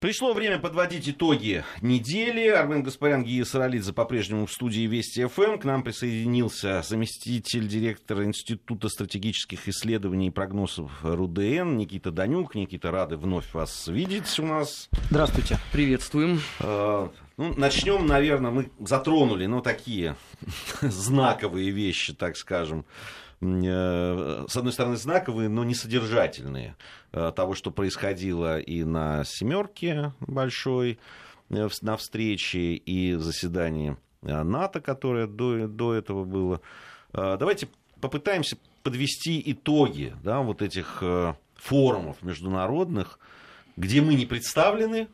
[0.00, 2.46] Пришло время подводить итоги недели.
[2.46, 5.58] Армен Гаспарян, Гия Саралидзе по-прежнему в студии Вести ФМ.
[5.58, 12.54] К нам присоединился заместитель директора Института стратегических исследований и прогнозов РУДН Никита Данюк.
[12.54, 14.88] Никита, рады вновь вас видеть у нас.
[15.10, 16.42] Здравствуйте, приветствуем.
[16.60, 20.14] Э, ну, начнем, наверное, мы затронули, ну, такие
[20.80, 22.84] знаковые вещи, так скажем
[23.40, 26.76] с одной стороны, знаковые, но не содержательные
[27.12, 30.98] э, того, что происходило и на «семерке» большой,
[31.50, 36.60] э, на встрече, и заседании НАТО, которое до, до этого было.
[37.12, 37.68] Давайте
[38.00, 41.04] попытаемся подвести итоги да, вот этих
[41.54, 43.20] форумов международных,
[43.76, 45.06] где мы не представлены,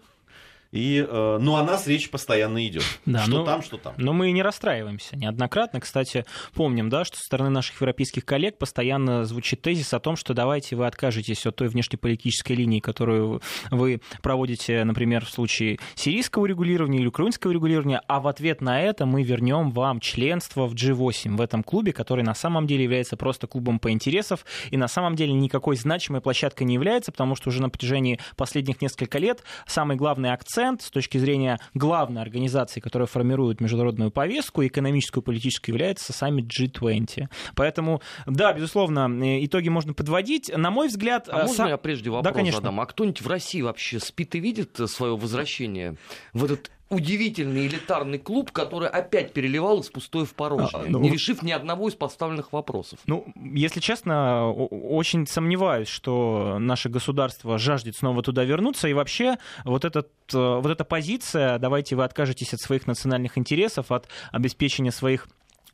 [0.75, 2.83] и, э, ну, о нас речь постоянно идет.
[3.07, 3.95] Да, что но, там, что там.
[3.97, 5.79] Но мы не расстраиваемся неоднократно.
[5.79, 10.35] Кстати, помним, да, что со стороны наших европейских коллег постоянно звучит тезис о том, что
[10.35, 16.99] давайте вы откажетесь от той внешнеполитической линии, которую вы проводите, например, в случае сирийского регулирования
[16.99, 21.41] или украинского регулирования, а в ответ на это мы вернем вам членство в G8, в
[21.41, 25.35] этом клубе, который на самом деле является просто клубом по интересов и на самом деле
[25.35, 30.33] никакой значимой площадкой не является, потому что уже на протяжении последних нескольких лет самый главный
[30.33, 36.13] акцент акцент с точки зрения главной организации, которая формирует международную повестку, экономическую и политическую, является
[36.13, 37.29] саммит G20.
[37.55, 39.09] Поэтому, да, безусловно,
[39.45, 40.51] итоги можно подводить.
[40.55, 41.29] На мой взгляд...
[41.31, 42.61] А можно я прежде вопрос да, конечно.
[42.61, 42.81] задам?
[42.81, 45.97] А кто-нибудь в России вообще спит и видит свое возвращение
[46.33, 51.01] в этот удивительный элитарный клуб, который опять переливал из пустое в порожнее, а, ну...
[51.01, 52.99] не решив ни одного из поставленных вопросов.
[53.07, 59.85] Ну, если честно, очень сомневаюсь, что наше государство жаждет снова туда вернуться, и вообще вот,
[59.85, 65.29] этот, э, вот эта позиция, давайте вы откажетесь от своих национальных интересов, от обеспечения своих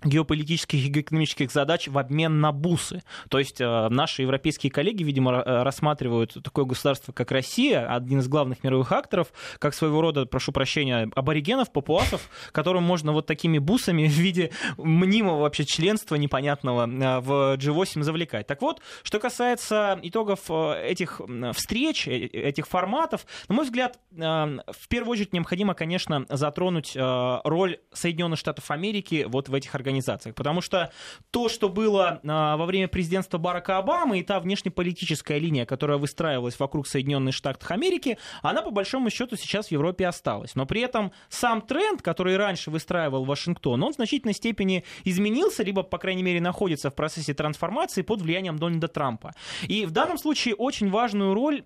[0.04, 3.02] геополитических и экономических задач в обмен на бусы.
[3.28, 8.28] То есть э, наши европейские коллеги, видимо, э, рассматривают такое государство, как Россия, один из
[8.28, 14.06] главных мировых акторов, как своего рода, прошу прощения, аборигенов, папуасов, которым можно вот такими бусами
[14.06, 18.46] в виде мнимого вообще членства непонятного э, в G8 завлекать.
[18.46, 21.20] Так вот, что касается итогов этих
[21.54, 28.70] встреч, этих форматов, на мой взгляд, в первую очередь необходимо, конечно, затронуть роль Соединенных Штатов
[28.70, 30.34] Америки вот в этих организациях организациях.
[30.34, 30.90] Потому что
[31.30, 36.58] то, что было а, во время президентства Барака Обамы и та внешнеполитическая линия, которая выстраивалась
[36.58, 40.54] вокруг Соединенных Штатов Америки, она по большому счету сейчас в Европе осталась.
[40.54, 45.82] Но при этом сам тренд, который раньше выстраивал Вашингтон, он в значительной степени изменился, либо,
[45.82, 49.34] по крайней мере, находится в процессе трансформации под влиянием Дональда Трампа.
[49.62, 51.64] И в данном случае очень важную роль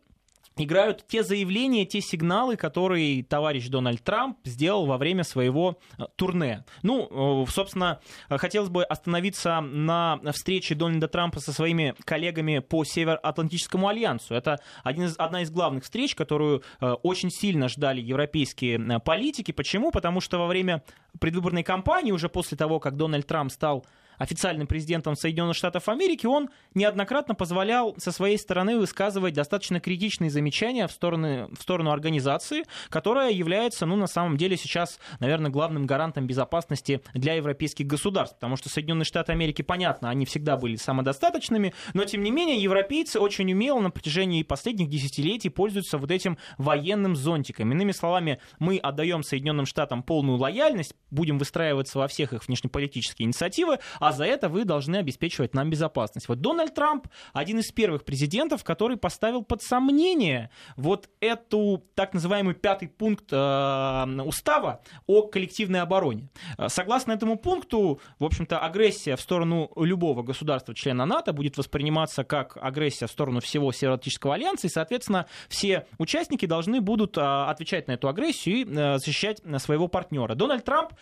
[0.56, 6.65] играют те заявления, те сигналы, которые товарищ Дональд Трамп сделал во время своего э, турне.
[6.82, 13.88] Ну, э, собственно, хотелось бы остановиться на встрече Дональда Трампа со своими коллегами по Североатлантическому
[13.88, 14.34] альянсу.
[14.34, 19.53] Это один из, одна из главных встреч, которую э, очень сильно ждали европейские политики.
[19.53, 19.91] Почему?
[19.91, 20.82] Потому что во время
[21.20, 23.84] предвыборной кампании, уже после того, как Дональд Трамп стал
[24.19, 30.86] официальным президентом Соединенных Штатов Америки, он неоднократно позволял со своей стороны высказывать достаточно критичные замечания
[30.86, 36.26] в сторону, в сторону организации, которая является, ну, на самом деле, сейчас, наверное, главным гарантом
[36.26, 42.04] безопасности для европейских государств, потому что Соединенные Штаты Америки, понятно, они всегда были самодостаточными, но,
[42.04, 47.72] тем не менее, европейцы очень умело на протяжении последних десятилетий пользуются вот этим военным зонтиком.
[47.72, 53.78] Иными словами, мы отдаем Соединенным Штатам полную лояльность, будем выстраиваться во всех их внешнеполитические инициативы,
[54.04, 56.28] а за это вы должны обеспечивать нам безопасность.
[56.28, 62.54] Вот Дональд Трамп один из первых президентов, который поставил под сомнение вот эту так называемый
[62.54, 66.28] пятый пункт э, устава о коллективной обороне.
[66.59, 72.59] Э, согласно этому пункту, в общем-то, агрессия в сторону любого государства-члена НАТО будет восприниматься как
[72.60, 77.93] агрессия в сторону всего Североатлантического альянса, и, соответственно, все участники должны будут э, отвечать на
[77.93, 80.34] эту агрессию и защищать своего партнера.
[80.34, 80.93] Дональд Трамп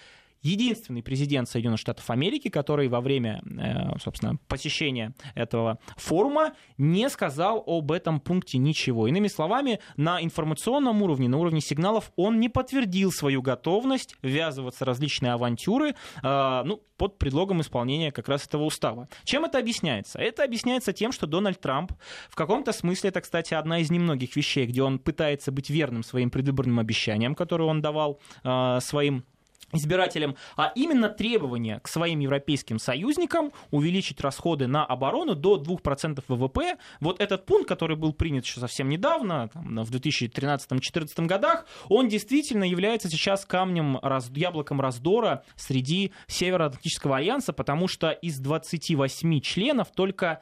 [0.43, 7.63] единственный президент Соединенных Штатов Америки, который во время, э, собственно, посещения этого форума не сказал
[7.67, 9.07] об этом пункте ничего.
[9.07, 14.89] Иными словами, на информационном уровне, на уровне сигналов он не подтвердил свою готовность ввязываться в
[14.89, 19.09] различные авантюры, э, ну, под предлогом исполнения как раз этого устава.
[19.25, 20.21] Чем это объясняется?
[20.21, 21.93] Это объясняется тем, что Дональд Трамп
[22.31, 26.31] в каком-то смысле, это, кстати, одна из немногих вещей, где он пытается быть верным своим
[26.31, 29.25] предвыборным обещаниям, которые он давал э, своим
[29.73, 36.77] избирателям, а именно требование к своим европейским союзникам увеличить расходы на оборону до 2% ВВП.
[37.01, 42.65] Вот этот пункт, который был принят еще совсем недавно, там, в 2013-2014 годах, он действительно
[42.65, 50.41] является сейчас камнем, раз, яблоком раздора среди Североатлантического альянса, потому что из 28 членов только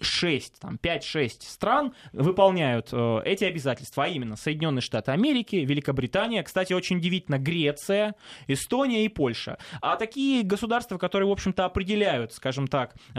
[0.00, 6.72] 6, там, 5-6 стран выполняют э, эти обязательства, а именно Соединенные Штаты Америки, Великобритания, кстати,
[6.72, 8.14] очень удивительно, Греция,
[8.46, 9.58] Эстония и Польша.
[9.80, 13.18] А такие государства, которые, в общем-то, определяют, скажем так, э,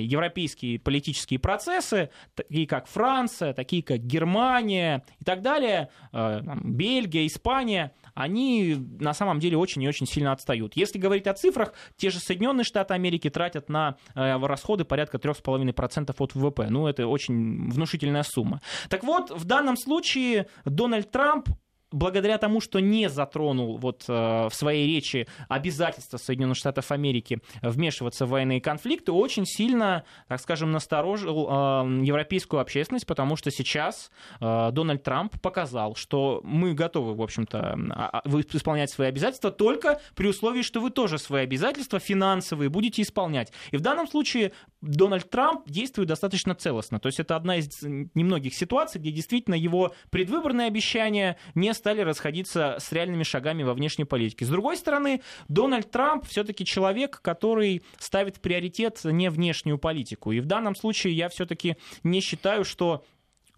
[0.00, 7.92] европейские политические процессы, такие как Франция, такие как Германия и так далее, э, Бельгия, Испания,
[8.14, 10.76] они на самом деле очень и очень сильно отстают.
[10.76, 16.11] Если говорить о цифрах, те же Соединенные Штаты Америки тратят на э, расходы порядка 3,5%
[16.20, 16.68] от ВВП.
[16.68, 18.60] Ну, это очень внушительная сумма.
[18.88, 21.48] Так вот, в данном случае Дональд Трамп
[21.92, 28.26] благодаря тому, что не затронул вот э, в своей речи обязательства Соединенных Штатов Америки вмешиваться
[28.26, 34.10] в военные конфликты, очень сильно, так скажем, насторожил э, европейскую общественность, потому что сейчас
[34.40, 40.00] э, Дональд Трамп показал, что мы готовы, в общем-то, а, а, исполнять свои обязательства только
[40.14, 43.52] при условии, что вы тоже свои обязательства финансовые будете исполнять.
[43.70, 46.98] И в данном случае Дональд Трамп действует достаточно целостно.
[46.98, 52.76] То есть это одна из немногих ситуаций, где действительно его предвыборные обещания не стали расходиться
[52.78, 54.44] с реальными шагами во внешней политике.
[54.44, 60.30] С другой стороны, Дональд Трамп все-таки человек, который ставит приоритет не внешнюю политику.
[60.30, 63.04] И в данном случае я все-таки не считаю, что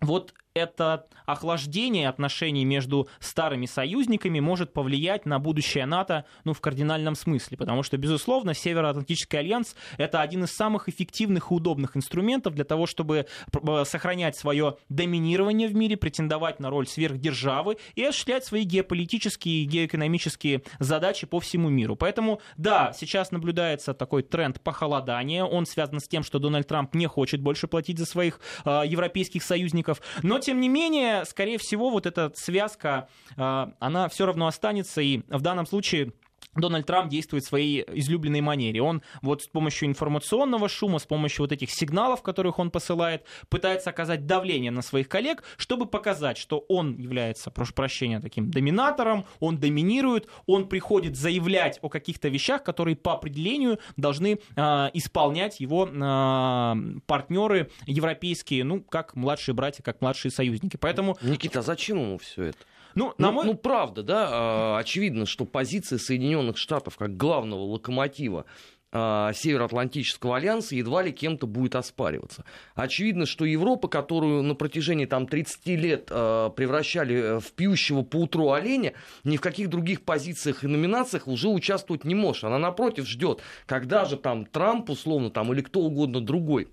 [0.01, 7.17] вот это охлаждение отношений между старыми союзниками может повлиять на будущее НАТО ну, в кардинальном
[7.17, 12.65] смысле, потому что, безусловно, Североатлантический альянс— это один из самых эффективных и удобных инструментов для
[12.65, 18.63] того, чтобы э, сохранять свое доминирование в мире, претендовать на роль сверхдержавы и осуществлять свои
[18.63, 21.97] геополитические и геоэкономические задачи по всему миру.
[21.97, 27.09] Поэтому, да, сейчас наблюдается такой тренд похолодания, он связан с тем, что Дональд Трамп не
[27.09, 32.07] хочет больше платить за своих э, европейских союзников, но тем не менее, скорее всего, вот
[32.07, 36.13] эта связка, а, она все равно останется, и в данном случае
[36.55, 38.83] Дональд Трамп действует в своей излюбленной манере.
[38.83, 43.91] Он вот с помощью информационного шума, с помощью вот этих сигналов, которых он посылает, пытается
[43.91, 49.59] оказать давление на своих коллег, чтобы показать, что он является, прошу прощения, таким доминатором, он
[49.59, 57.01] доминирует, он приходит заявлять о каких-то вещах, которые по определению должны э, исполнять его э,
[57.07, 60.77] партнеры европейские, ну, как младшие братья, как младшие союзники.
[60.77, 61.17] Поэтому...
[61.23, 62.59] Никита, а зачем ему все это?
[62.95, 63.45] Ну, на ну, мой...
[63.47, 68.45] ну, правда, да, а, очевидно, что позиция Соединенных Штатов как главного локомотива
[68.97, 72.45] а, Североатлантического альянса едва ли кем-то будет оспариваться.
[72.77, 78.53] Очевидно, что Европа, которую на протяжении там, 30 лет э, превращали в пьющего по утру
[78.53, 78.93] оленя,
[79.25, 82.45] ни в каких других позициях и номинациях уже участвовать не может.
[82.45, 86.69] Она, напротив, ждет, когда же там Трамп, условно, там, или кто угодно другой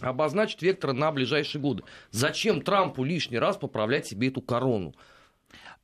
[0.00, 1.82] обозначит вектор на ближайшие годы.
[2.10, 4.94] Зачем Трампу лишний раз поправлять себе эту корону?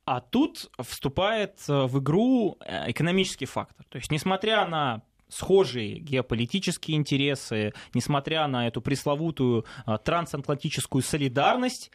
[0.08, 3.84] А тут вступает э, в игру э, экономический фактор.
[3.90, 11.90] То есть, несмотря на схожие геополитические интересы, несмотря на эту пресловутую э, трансатлантическую солидарность,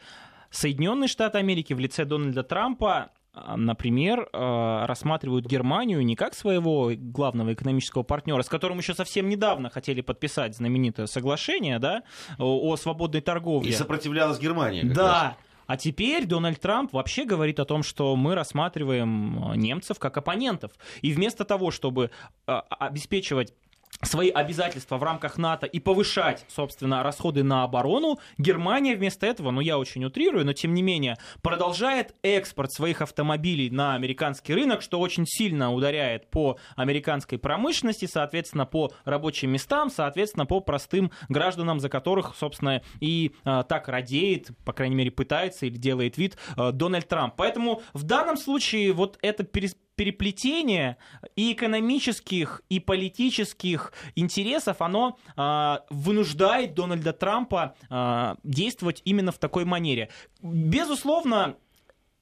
[0.50, 3.10] Соединенные Штаты Америки в лице Дональда Трампа
[3.56, 10.02] например, рассматривают Германию не как своего главного экономического партнера, с которым еще совсем недавно хотели
[10.02, 12.04] подписать знаменитое соглашение да,
[12.38, 13.70] о свободной торговле.
[13.70, 14.84] И сопротивлялась Германия.
[14.84, 15.43] Да, раз.
[15.66, 20.72] А теперь Дональд Трамп вообще говорит о том, что мы рассматриваем э, немцев как оппонентов.
[21.02, 22.10] И вместо того, чтобы
[22.46, 23.54] э, обеспечивать
[24.02, 29.60] свои обязательства в рамках НАТО и повышать, собственно, расходы на оборону, Германия вместо этого, ну
[29.60, 35.00] я очень утрирую, но тем не менее, продолжает экспорт своих автомобилей на американский рынок, что
[35.00, 41.88] очень сильно ударяет по американской промышленности, соответственно, по рабочим местам, соответственно, по простым гражданам, за
[41.88, 47.08] которых, собственно, и э, так радеет, по крайней мере, пытается или делает вид э, Дональд
[47.08, 47.34] Трамп.
[47.36, 50.96] Поэтому в данном случае вот это перес переплетение
[51.36, 59.64] и экономических, и политических интересов, оно э, вынуждает Дональда Трампа э, действовать именно в такой
[59.64, 60.10] манере.
[60.42, 61.56] Безусловно,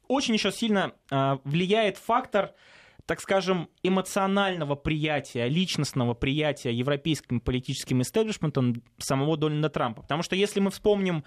[0.08, 2.52] очень еще сильно э, влияет фактор
[3.04, 10.02] так скажем, эмоционального приятия, личностного приятия европейским политическим истеблишментом самого Дональда Трампа.
[10.02, 11.24] Потому что если мы вспомним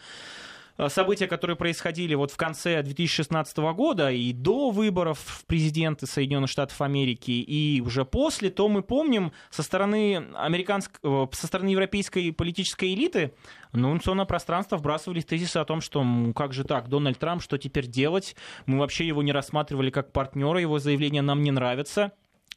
[0.90, 6.82] события, которые происходили вот в конце 2016 года и до выборов в президенты Соединенных Штатов
[6.82, 12.94] Америки и уже после, то мы помним со стороны, американской, э, со стороны европейской политической
[12.94, 13.34] элиты
[13.72, 17.58] ну, информационное пространство вбрасывались тезисы о том, что ну, как же так, Дональд Трамп, что
[17.58, 18.36] теперь делать?
[18.66, 22.14] Мы вообще его не рассматривали как партнера, его заявление нам не нравится.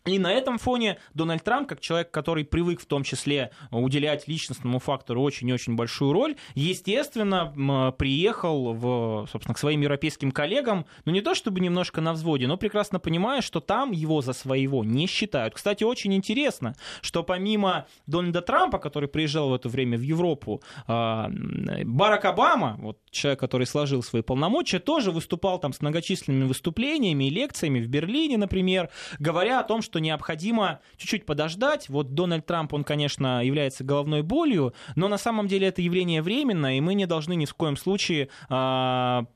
[0.09, 4.79] И на этом фоне Дональд Трамп, как человек, который привык в том числе уделять личностному
[4.79, 11.35] фактору очень-очень большую роль, естественно, приехал в, собственно, к своим европейским коллегам, ну не то
[11.35, 15.55] чтобы немножко на взводе, но прекрасно понимая, что там его за своего не считают.
[15.55, 21.31] Кстати, очень интересно, что помимо Дональда Трампа, который приезжал в это время в Европу, а,
[21.85, 27.31] Барак Обама, вот человек, который сложил свои полномочия, тоже выступал там с многочисленными выступлениями и
[27.31, 31.89] лекциями в Берлине, например, говоря о том, что необходимо чуть-чуть подождать.
[31.89, 36.77] Вот Дональд Трамп, он, конечно, является головной болью, но на самом деле это явление временное,
[36.77, 39.27] и мы не должны ни в коем случае а,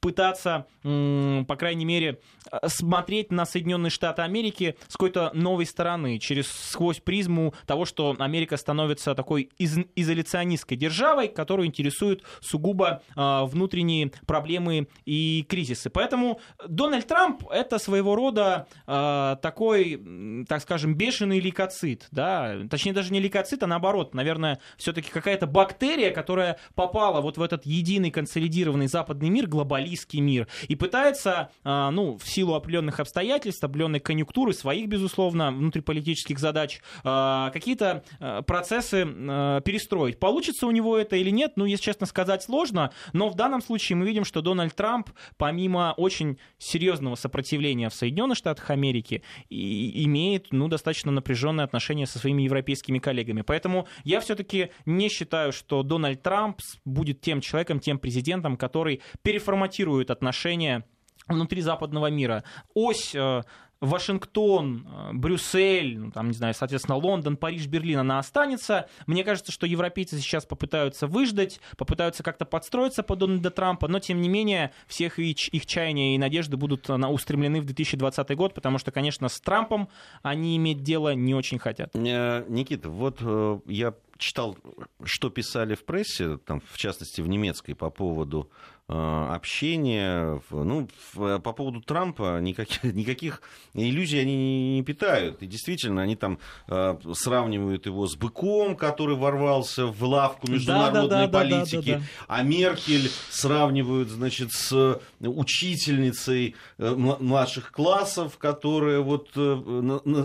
[0.00, 2.20] пытаться, по крайней мере,
[2.66, 8.56] смотреть на Соединенные Штаты Америки с какой-то новой стороны, через сквозь призму того, что Америка
[8.56, 15.90] становится такой из, изоляционистской державой, которую интересуют сугубо э, внутренние проблемы и кризисы.
[15.90, 23.12] Поэтому Дональд Трамп это своего рода э, такой, так скажем, бешеный лейкоцит, да, точнее даже
[23.12, 28.86] не лейкоцит, а наоборот, наверное, все-таки какая-то бактерия, которая попала вот в этот единый консолидированный
[28.86, 29.46] западный мир,
[29.90, 36.38] глобалистский мир, и пытается, э, ну, в силу определенных обстоятельств, определенной конъюнктуры, своих, безусловно, внутриполитических
[36.38, 40.18] задач, а, какие-то а, процессы а, перестроить.
[40.18, 43.96] Получится у него это или нет, ну, если честно сказать, сложно, но в данном случае
[43.96, 50.68] мы видим, что Дональд Трамп, помимо очень серьезного сопротивления в Соединенных Штатах Америки, имеет, ну,
[50.68, 53.42] достаточно напряженные отношения со своими европейскими коллегами.
[53.42, 59.79] Поэтому я все-таки не считаю, что Дональд Трамп будет тем человеком, тем президентом, который переформатирует
[60.10, 60.84] отношения
[61.28, 62.44] внутри западного мира.
[62.74, 63.42] Ось э,
[63.80, 68.88] Вашингтон, э, Брюссель, ну, там, не знаю, соответственно, Лондон, Париж, Берлин, она останется.
[69.06, 74.20] Мне кажется, что европейцы сейчас попытаются выждать, попытаются как-то подстроиться под Дональда Трампа, но, тем
[74.20, 78.90] не менее, всех их чаяния и надежды будут э, устремлены в 2020 год, потому что,
[78.90, 79.88] конечно, с Трампом
[80.22, 81.94] они иметь дело не очень хотят.
[81.94, 83.20] Никита, вот
[83.66, 84.56] я читал,
[85.02, 88.50] что писали в прессе, там, в частности, в немецкой, по поводу
[88.92, 90.42] Э, общения.
[90.50, 93.40] Ну, по поводу Трампа никаких, никаких
[93.72, 95.40] иллюзий они не питают.
[95.44, 101.08] И действительно, они там э, сравнивают его с быком, который ворвался в лавку международной да,
[101.08, 102.04] да, да, политики, да, да, да.
[102.26, 109.28] а Меркель сравнивают, значит, с учительницей э, младших классов, которая вот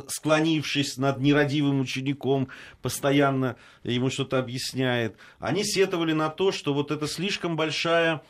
[0.08, 2.48] склонившись над нерадивым учеником,
[2.82, 3.58] постоянно
[3.94, 5.18] ему что-то объясняет.
[5.40, 8.22] Они сетовали на то, что вот это слишком большая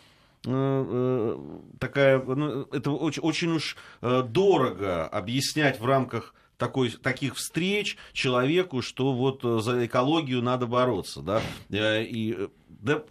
[0.47, 1.37] Э, э,
[1.79, 8.81] такая, ну, это очень, очень уж э, дорого объяснять в рамках такой, таких встреч человеку,
[8.81, 13.03] что вот за экологию надо бороться, да, и да,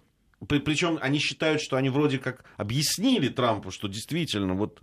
[0.46, 4.80] причем они считают, что они вроде как объяснили Трампу, что действительно вот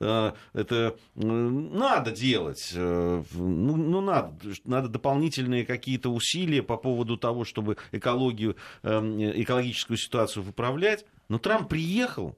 [0.00, 2.72] э, это э, надо делать.
[2.74, 4.32] Э, ну, ну, надо,
[4.64, 11.04] надо дополнительные какие-то усилия по поводу того, чтобы экологию, э, экологическую ситуацию выправлять.
[11.28, 12.36] Но Трамп приехал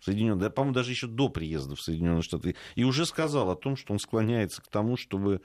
[0.00, 3.76] в Соединенные, по-моему, даже еще до приезда в Соединенные Штаты, и уже сказал о том,
[3.76, 5.42] что он склоняется к тому, чтобы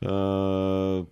[0.00, 1.04] э,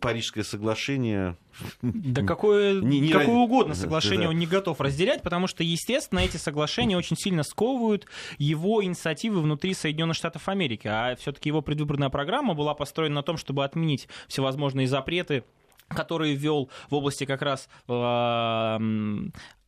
[0.00, 1.36] Парижское соглашение...
[1.82, 4.30] Да какое, не, не какое угодно соглашение да, да.
[4.30, 8.06] он не готов разделять, потому что, естественно, эти соглашения очень сильно сковывают
[8.38, 10.88] его инициативы внутри Соединенных Штатов Америки.
[10.88, 15.44] А все-таки его предвыборная программа была построена на том, чтобы отменить всевозможные запреты
[15.90, 18.78] который ввел в области как раз э,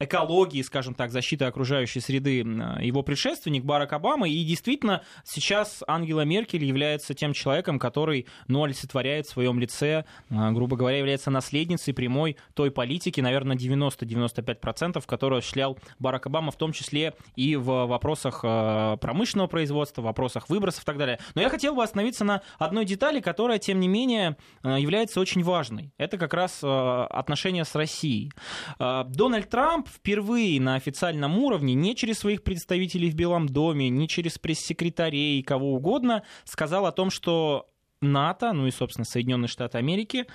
[0.05, 4.29] экологии, скажем так, защиты окружающей среды его предшественник Барак Обама.
[4.29, 10.51] И действительно, сейчас Ангела Меркель является тем человеком, который ну, олицетворяет в своем лице, э,
[10.53, 16.73] грубо говоря, является наследницей прямой той политики, наверное, 90-95%, которую осуществлял Барак Обама, в том
[16.73, 21.19] числе и в вопросах э, промышленного производства, вопросах выбросов и так далее.
[21.35, 25.93] Но я хотел бы остановиться на одной детали, которая, тем не менее, является очень важной.
[25.99, 28.33] Это как раз э, отношения с Россией.
[28.79, 34.09] Э, Дональд Трамп впервые на официальном уровне, не через своих представителей в Белом доме, не
[34.09, 37.69] через пресс-секретарей, кого угодно, сказал о том, что
[38.01, 40.27] НАТО, ну и, собственно, Соединенные Штаты Америки,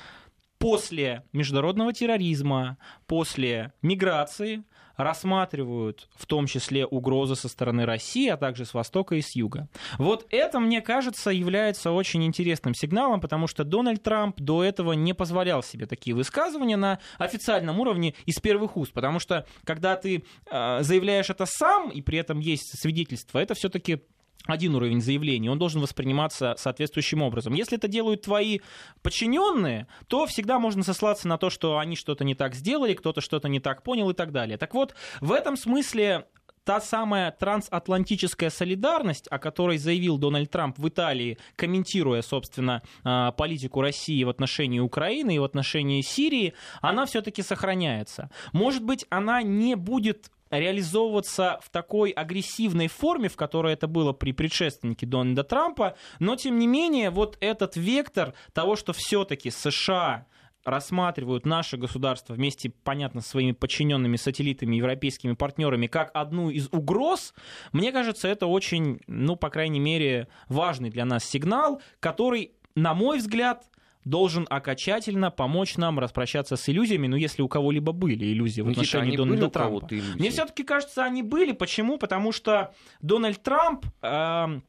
[0.57, 4.63] после международного терроризма, после миграции–
[4.97, 9.69] рассматривают в том числе угрозы со стороны России, а также с востока и с юга.
[9.97, 15.13] Вот это, мне кажется, является очень интересным сигналом, потому что Дональд Трамп до этого не
[15.13, 20.79] позволял себе такие высказывания на официальном уровне из первых уст, потому что когда ты э,
[20.81, 24.01] заявляешь это сам, и при этом есть свидетельство, это все-таки
[24.45, 27.53] один уровень заявления, он должен восприниматься соответствующим образом.
[27.53, 28.59] Если это делают твои
[29.01, 33.49] подчиненные, то всегда можно сослаться на то, что они что-то не так сделали, кто-то что-то
[33.49, 34.57] не так понял и так далее.
[34.57, 36.27] Так вот, в этом смысле
[36.67, 43.79] та самая трансатлантическая солидарность, о которой заявил Дональд Трамп в Италии, комментируя, собственно, а, политику
[43.79, 48.29] России в отношении Украины и в отношении Сирии, она все-таки сохраняется.
[48.51, 54.31] Может быть, она не будет реализовываться в такой агрессивной форме, в которой это было при
[54.31, 60.25] предшественнике Дональда Трампа, но тем не менее вот этот вектор того, что все-таки США
[60.67, 67.33] рассматривают наше государство вместе, понятно, с своими подчиненными сателлитами, европейскими партнерами, как одну из угроз,
[67.71, 73.19] мне кажется, это очень, ну, по крайней мере, важный для нас сигнал, который, на мой
[73.19, 73.65] взгляд,
[74.09, 79.07] должен окончательно помочь нам распрощаться с иллюзиями, ну, если у кого-либо были иллюзии в отношении
[79.07, 79.87] Никита, Дональда Трампа.
[80.15, 81.51] Мне все-таки кажется, они были.
[81.51, 81.97] Почему?
[81.97, 83.85] Потому что Дональд Трамп...
[84.01, 84.59] Э,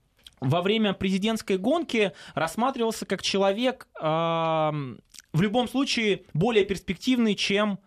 [0.40, 7.80] во время президентской гонки рассматривался как человек э, в любом случае более перспективный, чем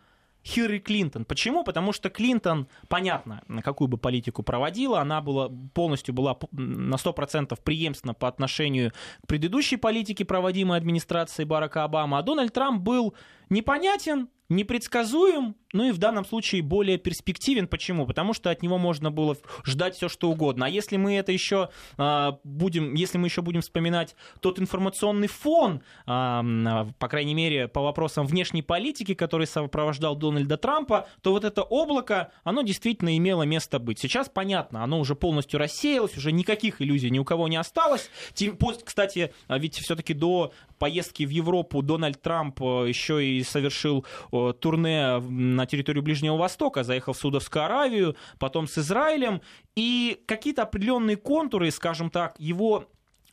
[0.43, 1.25] Хиллари Клинтон.
[1.25, 1.63] Почему?
[1.63, 7.57] Потому что Клинтон, понятно, на какую бы политику проводила, она была, полностью была на 100%
[7.63, 8.91] преемственна по отношению
[9.23, 13.13] к предыдущей политике, проводимой администрацией Барака Обамы, а Дональд Трамп был
[13.49, 17.67] непонятен, непредсказуем, ну и в данном случае более перспективен.
[17.67, 18.05] Почему?
[18.05, 20.65] Потому что от него можно было ждать все, что угодно.
[20.65, 25.81] А если мы это еще э, будем, если мы еще будем вспоминать тот информационный фон,
[26.05, 31.63] э, по крайней мере, по вопросам внешней политики, который сопровождал Дональда Трампа, то вот это
[31.63, 33.99] облако, оно действительно имело место быть.
[33.99, 38.09] Сейчас понятно, оно уже полностью рассеялось, уже никаких иллюзий ни у кого не осталось.
[38.83, 44.05] Кстати, ведь все-таки до поездки в Европу Дональд Трамп еще и совершил
[44.59, 49.41] турне на территорию Ближнего Востока, заехал в Судовскую Аравию, потом с Израилем,
[49.75, 52.87] и какие-то определенные контуры, скажем так, его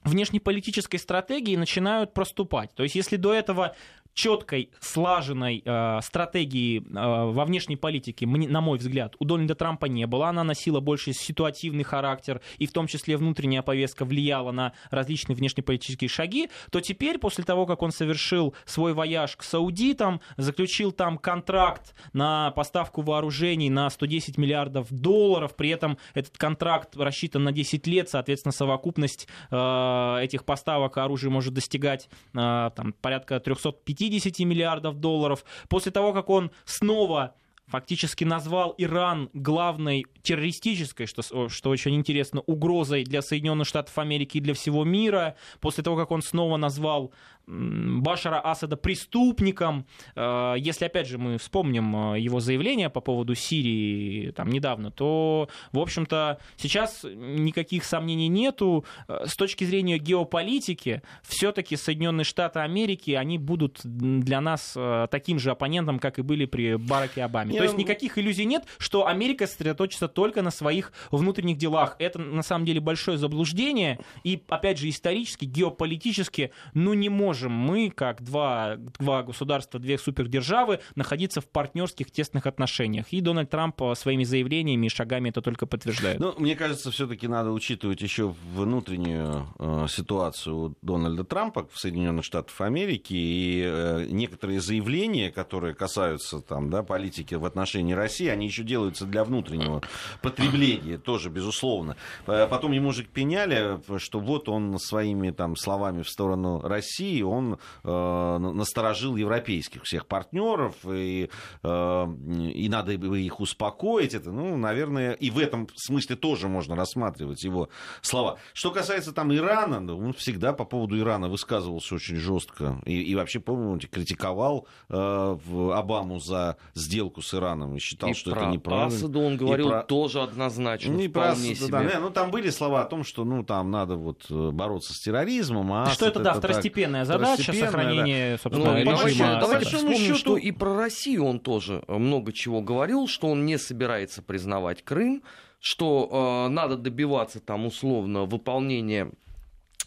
[0.04, 2.74] внешнеполитической стратегии начинают проступать.
[2.74, 3.74] То есть если до этого
[4.18, 6.82] четкой, слаженной э, стратегии э,
[7.30, 10.28] во внешней политике, на мой взгляд, у Дональда Трампа не было.
[10.28, 16.08] Она носила больше ситуативный характер, и в том числе внутренняя повестка влияла на различные внешнеполитические
[16.08, 21.94] шаги, то теперь, после того, как он совершил свой вояж к саудитам, заключил там контракт
[22.12, 28.08] на поставку вооружений на 110 миллиардов долларов, при этом этот контракт рассчитан на 10 лет,
[28.08, 35.44] соответственно, совокупность э, этих поставок оружия может достигать э, там, порядка 350 50 миллиардов долларов.
[35.68, 37.34] После того, как он снова
[37.66, 44.40] фактически назвал Иран главной террористической, что, что очень интересно, угрозой для Соединенных Штатов Америки и
[44.40, 45.36] для всего мира.
[45.60, 47.12] После того, как он снова назвал
[47.48, 49.86] Башара Асада преступником.
[50.14, 55.48] Э, если, опять же, мы вспомним э, его заявление по поводу Сирии там, недавно, то,
[55.72, 58.84] в общем-то, сейчас никаких сомнений нету.
[59.08, 64.76] Э, с точки зрения геополитики, все-таки Соединенные Штаты Америки, они будут для нас
[65.10, 67.54] таким же оппонентом, как и были при Бараке Обаме.
[67.54, 67.58] Я...
[67.60, 71.96] То есть никаких иллюзий нет, что Америка сосредоточится только на своих внутренних делах.
[71.98, 73.98] Это, на самом деле, большое заблуждение.
[74.22, 79.96] И, опять же, исторически, геополитически, ну, не может можем мы, как два, два государства, две
[79.96, 83.06] супердержавы, находиться в партнерских тесных отношениях.
[83.12, 86.18] И Дональд Трамп своими заявлениями и шагами это только подтверждает.
[86.18, 92.60] Ну, мне кажется, все-таки надо учитывать еще внутреннюю э, ситуацию Дональда Трампа в Соединенных Штатах
[92.60, 98.64] Америки и э, некоторые заявления, которые касаются там, да, политики в отношении России, они еще
[98.64, 99.82] делаются для внутреннего
[100.22, 101.96] потребления, тоже, безусловно.
[102.26, 108.38] Потом ему же пеняли, что вот он своими там словами в сторону России, он э,
[108.38, 111.30] насторожил европейских всех партнеров, и,
[111.62, 112.06] э,
[112.54, 114.14] и надо их успокоить.
[114.14, 117.68] Это, ну, наверное, и в этом смысле тоже можно рассматривать его
[118.02, 118.38] слова.
[118.52, 122.80] Что касается там Ирана, ну, он всегда по поводу Ирана высказывался очень жестко.
[122.84, 125.38] И, и вообще, помните, критиковал э,
[125.74, 128.86] Обаму за сделку с Ираном и считал, и что это неправильно.
[128.86, 129.82] Асаду он говорил про...
[129.82, 130.90] тоже однозначно.
[130.92, 134.26] Не про Асаду, да, ну там были слова о том, что ну там надо вот
[134.30, 135.72] э, бороться с терроризмом.
[135.72, 138.38] А что это, да, второстепенная так задача сохранения, да.
[138.38, 139.40] собственно, ну, режима.
[139.40, 144.22] Давайте вспомним, что и про Россию он тоже много чего говорил, что он не собирается
[144.22, 145.22] признавать Крым,
[145.60, 149.27] что э, надо добиваться там условно выполнения Э,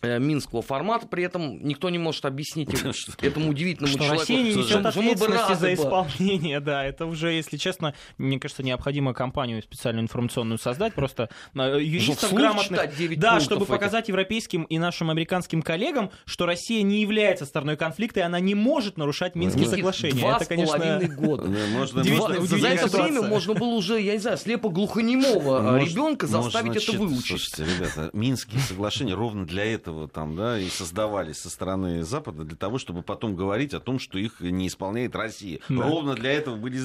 [0.03, 2.69] минского формата, при этом никто не может объяснить
[3.21, 4.19] этому удивительному что человеку.
[4.19, 9.61] Россия не несет ответственности за исполнение, да, это уже, если честно, мне кажется, необходимо компанию
[9.61, 16.11] специальную информационную создать, просто э, юристов грамотных, да, чтобы показать европейским и нашим американским коллегам,
[16.25, 20.19] что Россия не является стороной конфликта, и она не может нарушать Минские соглашения.
[20.19, 22.45] Два это, конечно, с половиной года.
[22.45, 27.27] За это время можно было уже, я не знаю, слепо-глухонемого ребенка заставить это выучить.
[27.27, 32.43] Слушайте, ребята, Минские соглашения ровно для этого этого там, да, и создавались со стороны Запада
[32.43, 35.59] для того, чтобы потом говорить о том, что их не исполняет Россия.
[35.69, 35.83] Да.
[35.83, 36.79] Ровно для этого были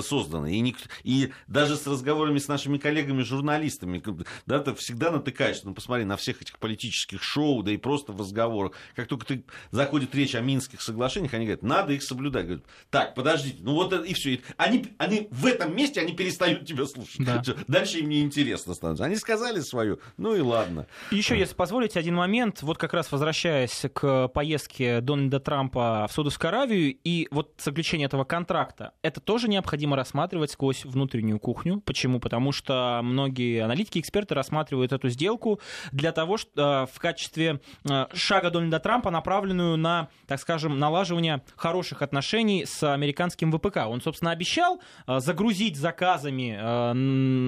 [0.00, 0.54] созданы.
[0.54, 0.76] И, ник...
[1.02, 4.02] и даже с разговорами с нашими коллегами-журналистами,
[4.46, 8.20] да, ты всегда натыкаешься, ну, посмотри, на всех этих политических шоу, да и просто в
[8.20, 8.72] разговорах.
[8.94, 12.44] Как только ты заходит речь о Минских соглашениях, они говорят, надо их соблюдать.
[12.44, 14.40] Говорят, так, подождите, ну вот и все.
[14.56, 17.24] Они, они в этом месте они перестают тебя слушать.
[17.24, 17.42] Да.
[17.66, 19.04] Дальше им не интересно становится.
[19.04, 20.86] Они сказали свою, ну и ладно.
[21.10, 22.35] Еще, если позволите, один момент.
[22.62, 28.24] Вот как раз возвращаясь к поездке Дональда Трампа в Саудовскую Аравию и вот заключение этого
[28.24, 31.80] контракта, это тоже необходимо рассматривать сквозь внутреннюю кухню.
[31.80, 32.20] Почему?
[32.20, 35.60] Потому что многие аналитики, эксперты рассматривают эту сделку
[35.92, 41.42] для того, что э, в качестве э, шага Дональда Трампа, направленную на, так скажем, налаживание
[41.56, 43.78] хороших отношений с американским ВПК.
[43.86, 46.56] Он, собственно, обещал э, загрузить заказами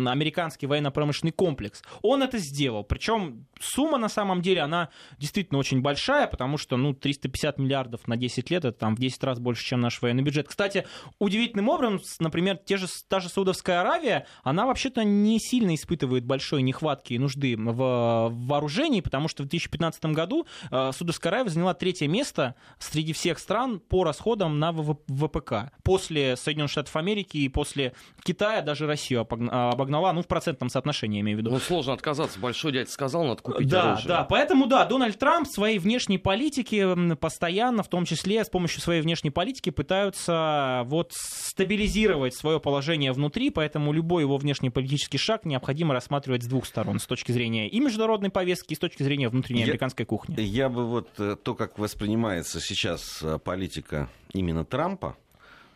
[0.08, 1.82] американский военно-промышленный комплекс.
[2.02, 2.84] Он это сделал.
[2.84, 4.77] Причем сумма, на самом деле, она
[5.18, 9.22] действительно очень большая, потому что, ну, 350 миллиардов на 10 лет, это там в 10
[9.24, 10.48] раз больше, чем наш военный бюджет.
[10.48, 10.86] Кстати,
[11.18, 16.62] удивительным образом, например, те же, та же Саудовская Аравия, она вообще-то не сильно испытывает большой
[16.62, 22.08] нехватки и нужды в вооружении, потому что в 2015 году э, Саудовская Аравия заняла третье
[22.08, 25.72] место среди всех стран по расходам на ВПК.
[25.82, 31.20] После Соединенных Штатов Америки и после Китая даже Россию обогнала, ну, в процентном соотношении, я
[31.22, 31.50] имею в виду.
[31.50, 32.38] Ну, сложно отказаться.
[32.38, 34.08] Большой дядя сказал, надо купить да, оружие.
[34.08, 39.00] Да, поэтому, да, Дональд Трамп своей внешней политики постоянно, в том числе с помощью своей
[39.00, 46.42] внешней политики, пытаются вот стабилизировать свое положение внутри, поэтому любой его внешнеполитический шаг необходимо рассматривать
[46.42, 49.66] с двух сторон, с точки зрения и международной повестки, и с точки зрения внутренней я,
[49.66, 50.40] американской кухни.
[50.40, 55.16] Я бы вот э, то, как воспринимается сейчас э, политика именно Трампа,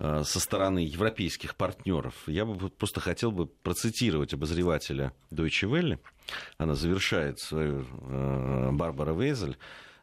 [0.03, 6.01] со стороны европейских партнеров, я бы просто хотел бы процитировать обозревателя Deutsche Welle.
[6.59, 9.57] Она завершает свою, э, Барбара Вейзель,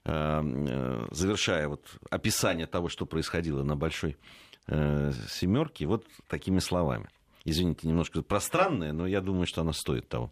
[0.06, 4.18] э, завершая вот описание того, что происходило на Большой
[4.68, 7.10] Семерке, вот такими словами.
[7.44, 10.32] Извините, немножко пространное, но я думаю, что она стоит того.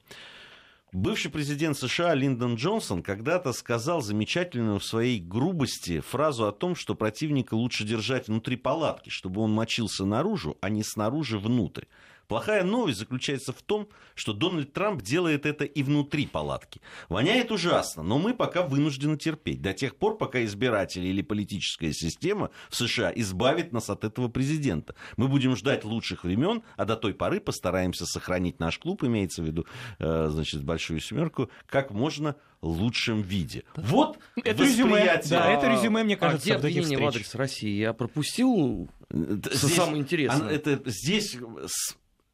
[0.93, 6.95] Бывший президент США Линдон Джонсон когда-то сказал замечательную в своей грубости фразу о том, что
[6.95, 11.85] противника лучше держать внутри палатки, чтобы он мочился наружу, а не снаружи внутрь.
[12.27, 16.81] Плохая новость заключается в том, что Дональд Трамп делает это и внутри палатки.
[17.07, 19.61] Воняет ужасно, но мы пока вынуждены терпеть.
[19.61, 24.95] До тех пор, пока избиратели или политическая система в США избавит нас от этого президента.
[25.15, 29.45] Мы будем ждать лучших времен, а до той поры постараемся сохранить наш клуб, имеется в
[29.45, 29.65] виду,
[29.99, 33.63] э, значит, большую семерку, как можно лучшем виде.
[33.75, 35.21] Вот это резюме.
[35.29, 37.77] Да, это резюме, мне кажется, а где обвинение в адрес России?
[37.77, 40.49] Я пропустил здесь, самое интересное.
[40.49, 41.37] Это здесь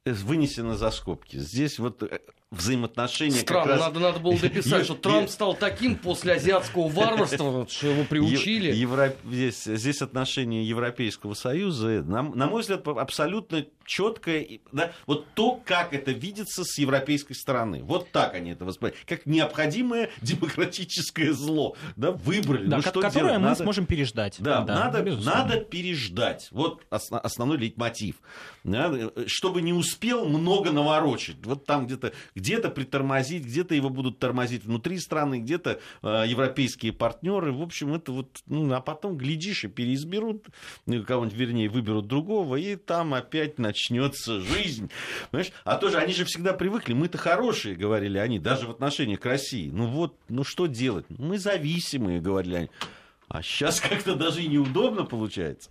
[0.05, 1.37] вынесено за скобки.
[1.37, 2.19] Здесь вот э,
[2.53, 3.39] взаимоотношения.
[3.39, 3.79] Странно, раз...
[3.79, 8.71] надо, надо было дописать, что Трамп стал таким после азиатского варварства, что его приучили.
[8.71, 9.13] Евро...
[9.25, 15.93] Здесь, здесь отношения Европейского Союза, на, на мой взгляд, абсолютно четкое, да, вот то, как
[15.93, 17.83] это видится с европейской стороны.
[17.83, 19.05] Вот так они это воспринимают.
[19.05, 21.75] Как необходимое демократическое зло.
[21.95, 22.67] Да, выбрали.
[22.67, 23.39] Да, ну, что которое делать?
[23.39, 23.63] мы надо...
[23.63, 24.35] сможем переждать.
[24.39, 26.47] Да, да надо, надо переждать.
[26.51, 28.15] Вот основной лейтмотив.
[28.63, 28.93] Да,
[29.27, 31.45] чтобы не успел много наворочить.
[31.45, 32.13] Вот там где-то
[32.43, 37.53] где-то притормозить, где-то его будут тормозить внутри страны, где-то э, европейские партнеры.
[37.53, 40.47] В общем, это вот, ну, а потом, глядишь, и переизберут,
[40.85, 44.91] ну, кого-нибудь, вернее, выберут другого, и там опять начнется жизнь.
[45.31, 45.53] Понимаешь?
[45.63, 49.69] А тоже они же всегда привыкли, мы-то хорошие, говорили они, даже в отношении к России.
[49.71, 51.05] Ну вот, ну что делать?
[51.09, 52.69] Мы зависимые, говорили они.
[53.29, 55.69] А сейчас как-то даже и неудобно получается.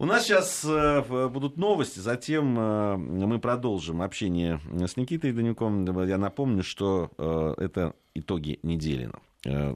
[0.00, 5.84] У нас сейчас э, будут новости, затем э, мы продолжим общение с Никитой Данюком.
[6.06, 9.10] Я напомню, что э, это итоги недели.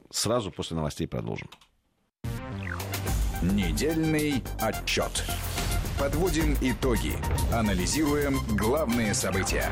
[0.09, 1.49] Сразу после новостей продолжим.
[3.41, 5.25] Недельный отчет.
[5.99, 7.13] Подводим итоги.
[7.53, 9.69] Анализируем главные события.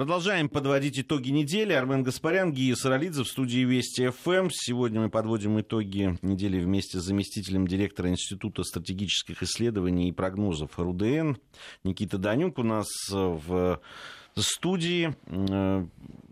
[0.00, 1.74] Продолжаем подводить итоги недели.
[1.74, 4.48] Армен Гаспарян, Гия Саралидзе в студии Вести ФМ.
[4.50, 11.34] Сегодня мы подводим итоги недели вместе с заместителем директора Института стратегических исследований и прогнозов РУДН
[11.84, 13.82] Никита Данюк у нас в
[14.36, 15.14] студии.
[15.26, 15.86] Э,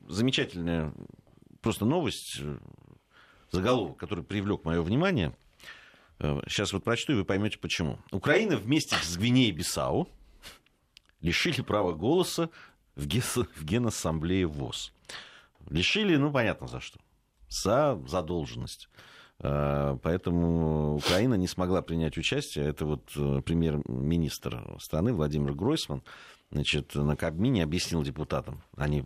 [0.08, 0.94] замечательная
[1.60, 2.40] просто новость,
[3.50, 5.36] заголовок, который привлек мое внимание.
[6.20, 7.98] Э, сейчас вот прочту, и вы поймете почему.
[8.12, 10.08] Украина вместе с Гвинеей-Бисау
[11.20, 12.48] лишили права голоса
[12.98, 14.92] в, ГЕС, в Генассамблее ВОЗ.
[15.70, 16.98] Лишили, ну, понятно за что.
[17.48, 18.90] За задолженность.
[19.40, 22.66] Э, поэтому Украина не смогла принять участие.
[22.66, 26.02] Это вот э, премьер-министр страны Владимир Гройсман
[26.50, 28.62] значит, на Кабмине объяснил депутатам.
[28.76, 29.04] Они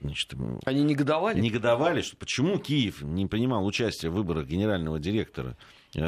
[0.00, 0.34] Значит,
[0.66, 1.40] Они негодовали?
[1.40, 5.56] Негодовали, что почему Киев не принимал участие в выборах генерального директора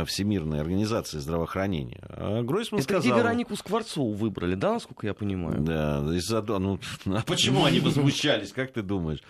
[0.07, 2.01] Всемирной организации здравоохранения.
[2.09, 3.01] А Гройсман Это сказал...
[3.01, 5.61] где Веронику Скворцову выбрали, да, насколько я понимаю?
[5.61, 6.43] Да, из-за...
[6.43, 9.23] Ну, а почему они возмущались, как ты думаешь?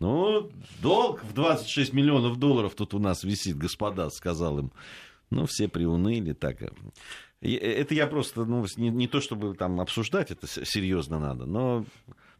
[0.00, 0.50] Ну,
[0.82, 4.72] долг в 26 миллионов долларов тут у нас висит, господа, сказал им.
[5.30, 6.58] Ну, все приуныли так.
[7.40, 11.84] Это я просто, ну, не, не то чтобы там обсуждать это серьезно надо, но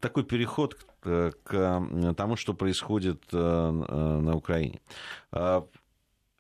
[0.01, 4.81] такой переход к, к тому, что происходит э, э, на Украине.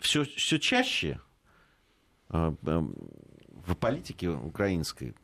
[0.02, 1.20] Все, все чаще
[2.30, 5.14] э, в политике украинской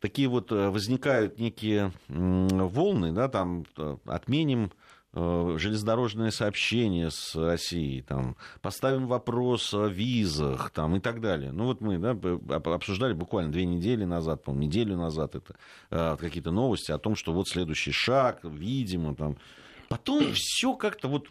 [0.00, 3.64] такие вот возникают некие волны, да, там
[4.04, 4.70] отменим
[5.16, 11.52] Э, железнодорожное сообщение с Россией, там, поставим вопрос о визах там, и так далее.
[11.52, 12.16] Ну вот мы да,
[12.56, 15.54] обсуждали буквально две недели назад, по неделю назад это
[15.90, 19.36] э, какие-то новости о том, что вот следующий шаг, видимо, там.
[19.88, 21.28] Потом все как-то вот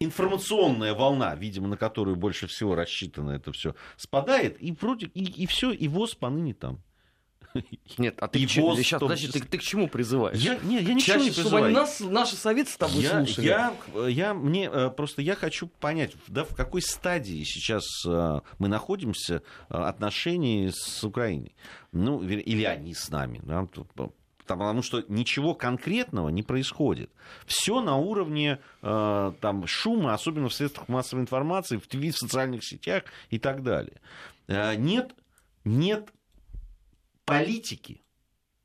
[0.00, 5.46] информационная волна, видимо, на которую больше всего рассчитано это все, спадает, и вроде и, и
[5.46, 6.80] все, и ВОЗ поныне там.
[7.98, 10.38] Нет, а ты, к чему, сейчас, подожди, ты, ты к чему призываешь?
[10.38, 11.72] Я, не, я ничего Чаще не призываю.
[11.72, 13.46] Нас, наши советы с тобой я, слушали.
[13.46, 13.74] Я,
[14.08, 19.42] я, мне, э, просто я хочу понять, да, в какой стадии сейчас э, мы находимся
[19.68, 21.54] э, отношений с Украиной.
[21.92, 23.40] Ну, или они с нами.
[23.42, 23.66] Да,
[24.54, 27.10] потому что ничего конкретного не происходит.
[27.46, 32.64] Все на уровне э, там, шума, особенно в средствах массовой информации, в ТВ, в социальных
[32.64, 34.00] сетях и так далее.
[34.46, 35.14] Э, нет,
[35.64, 36.12] нет
[37.24, 38.00] политики.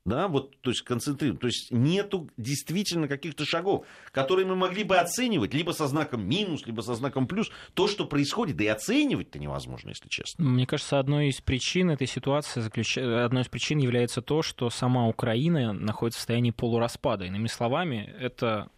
[0.04, 1.38] Да, вот, то есть концентрируем.
[1.38, 6.66] То есть нету действительно каких-то шагов, которые мы могли бы оценивать либо со знаком минус,
[6.66, 7.52] либо со знаком плюс.
[7.74, 10.44] То, что происходит, да и оценивать-то невозможно, если честно.
[10.44, 12.98] Мне кажется, одной из причин этой ситуации, заключ...
[12.98, 17.24] одной из причин является то, что сама Украина находится в состоянии полураспада.
[17.24, 18.70] Иными словами, это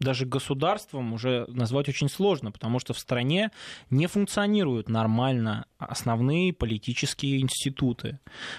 [0.00, 3.50] даже государством уже назвать очень сложно, потому что в стране
[3.90, 8.18] не функционируют нормально основные политические институты.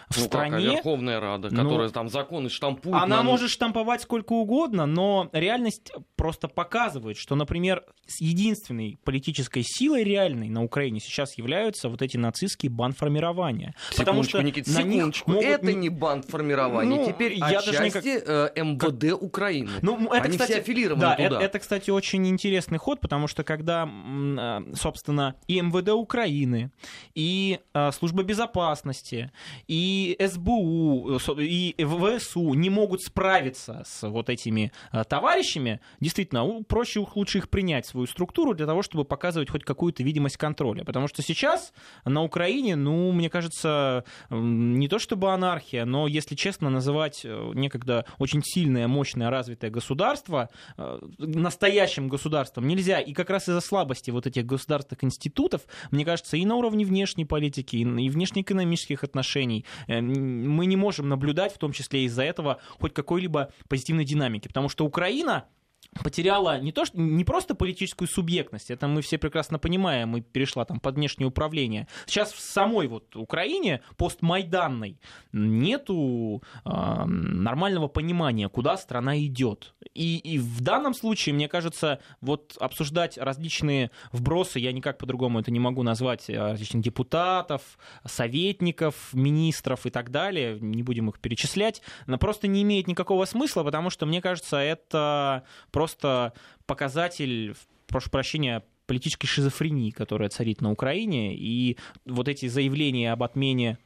[0.09, 0.51] В ну, стране...
[0.51, 2.95] Как, а Верховная Рада, ну, которая там законы штампует.
[2.95, 3.25] Она нам...
[3.25, 7.83] может штамповать сколько угодно, но реальность просто показывает, что, например,
[8.19, 13.73] единственной политической силой реальной на Украине сейчас являются вот эти нацистские бандформирования.
[13.97, 15.43] Потому что Никита, на них могут...
[15.43, 18.05] Это не бандформирование, ну, теперь я отчасти даже никак...
[18.05, 19.13] э, МВД.
[19.23, 19.69] Украины.
[19.81, 21.25] Ну, это, Они кстати, все аффилированы да, туда.
[21.25, 26.71] Это, это, кстати, очень интересный ход, потому что когда, э, собственно, и МВД Украины,
[27.15, 29.31] и э, Служба безопасности,
[29.67, 37.39] и СБУ, и ВСУ не могут справиться с вот этими э, товарищами, действительно, проще лучше
[37.39, 40.83] их принять в свою структуру для того, чтобы показывать хоть какую-то видимость контроля.
[40.83, 41.73] Потому что сейчас
[42.05, 48.41] на Украине, ну, мне кажется, не то чтобы анархия, но, если честно, называть некогда очень
[48.43, 50.49] сильное, мощное, развитое государство
[51.17, 52.99] настоящим государством нельзя.
[52.99, 57.02] И как раз из-за слабости вот этих государственных институтов, мне кажется, и на уровне внешней
[57.25, 62.93] политики, и внешнеэкономических отношений э, мы не можем наблюдать, в том числе из-за этого, хоть
[62.93, 64.47] какой-либо позитивной динамики.
[64.47, 65.45] Потому что Украина
[66.01, 70.65] потеряла не, то, что, не просто политическую субъектность, это мы все прекрасно понимаем, и перешла
[70.65, 71.87] там под внешнее управление.
[72.05, 74.99] Сейчас в самой вот Украине, постмайданной,
[75.31, 76.69] нету э,
[77.05, 79.73] нормального понимания, куда страна идет.
[79.93, 85.51] И, и в данном случае, мне кажется, вот обсуждать различные вбросы, я никак по-другому это
[85.51, 87.61] не могу назвать, э, различных депутатов,
[88.05, 91.81] советников, министров и так далее, не будем их перечислять,
[92.19, 95.82] просто не имеет никакого смысла, потому что, мне кажется, это просто
[96.65, 97.55] показатель,
[97.87, 103.77] прошу прощения, политической шизофрении, которая царит на Украине, и вот эти заявления об отмене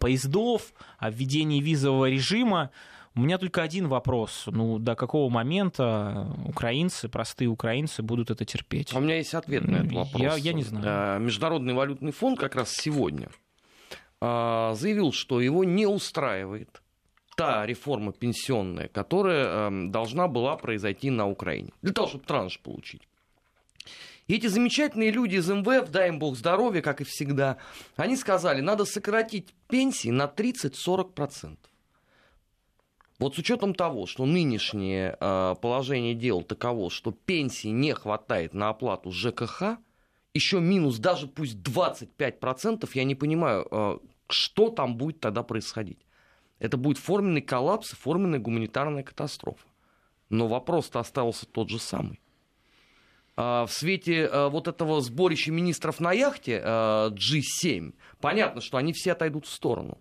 [0.00, 2.70] поездов, о введении визового режима,
[3.14, 4.44] у меня только один вопрос.
[4.46, 8.94] Ну, до какого момента украинцы, простые украинцы, будут это терпеть?
[8.94, 10.22] А у меня есть ответ на этот вопрос.
[10.22, 10.84] Я, я не знаю.
[10.86, 13.28] Э, Международный валютный фонд как раз сегодня
[14.20, 16.81] э, заявил, что его не устраивает
[17.36, 23.02] та реформа пенсионная, которая э, должна была произойти на Украине, для того, чтобы транш получить.
[24.28, 27.56] И эти замечательные люди из МВФ, дай им бог здоровья, как и всегда,
[27.96, 31.56] они сказали, надо сократить пенсии на 30-40%.
[33.18, 38.70] Вот с учетом того, что нынешнее э, положение дел таково, что пенсии не хватает на
[38.70, 39.78] оплату ЖКХ,
[40.34, 45.98] еще минус даже пусть 25%, я не понимаю, э, что там будет тогда происходить.
[46.62, 49.66] Это будет форменный коллапс, форменная гуманитарная катастрофа.
[50.30, 52.20] Но вопрос-то остался тот же самый.
[53.34, 58.92] А, в свете а, вот этого сборища министров на яхте а, G7, понятно, что они
[58.92, 59.98] все отойдут в сторону.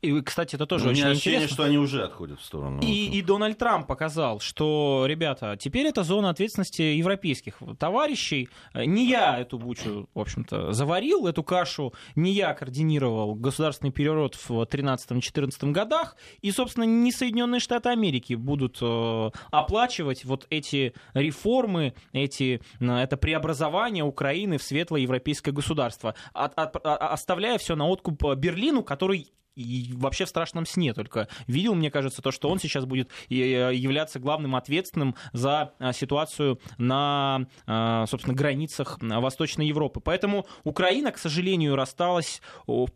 [0.00, 1.54] И, кстати, это тоже ну, очень ощущение, интересно.
[1.54, 2.80] что они уже отходят в сторону.
[2.82, 8.48] И, и Дональд Трамп показал, что, ребята, теперь это зона ответственности европейских товарищей.
[8.74, 14.50] Не я эту бучу, в общем-то, заварил, эту кашу, не я координировал государственный переворот в
[14.50, 22.60] 13-14 годах, и, собственно, не Соединенные Штаты Америки будут э, оплачивать вот эти реформы, эти,
[22.80, 28.82] э, это преобразование Украины в светлое европейское государство, от, от, оставляя все на откуп Берлину,
[28.82, 33.10] который и вообще в страшном сне только видел, мне кажется, то, что он сейчас будет
[33.30, 33.34] э,
[33.74, 40.00] являться главным ответственным за э, ситуацию на, э, собственно, границах Восточной Европы.
[40.00, 42.40] Поэтому Украина, к сожалению, рассталась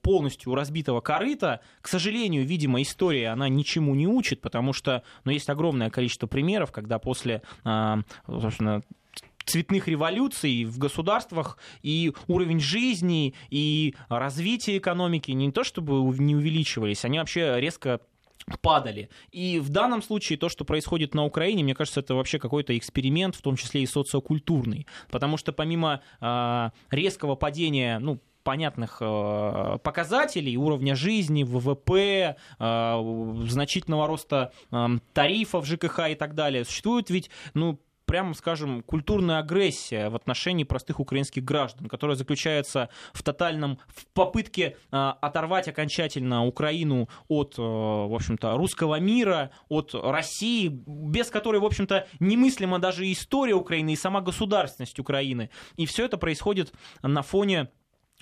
[0.03, 1.61] полностью у разбитого корыта.
[1.81, 6.73] К сожалению, видимо, история, она ничему не учит, потому что ну, есть огромное количество примеров,
[6.73, 7.43] когда после
[8.27, 8.83] собственно,
[9.49, 17.05] цветных революций в государствах, и уровень жизни, и развитие экономики не то чтобы не увеличивались,
[17.05, 18.01] они вообще резко
[18.63, 19.11] падали.
[19.31, 23.35] И в данном случае то, что происходит на Украине, мне кажется, это вообще какой-то эксперимент,
[23.35, 24.87] в том числе и социокультурный.
[25.11, 34.07] Потому что помимо э, резкого падения, ну, понятных э, показателей уровня жизни, ВВП, э, значительного
[34.07, 40.17] роста э, тарифов ЖКХ и так далее, существует ведь ну, прямо скажем, культурная агрессия в
[40.17, 47.59] отношении простых украинских граждан, которая заключается в тотальном, в попытке э, оторвать окончательно Украину от,
[47.59, 53.93] э, в общем-то, русского мира, от России, без которой, в общем-то, немыслима даже история Украины
[53.93, 55.51] и сама государственность Украины.
[55.77, 57.69] И все это происходит на фоне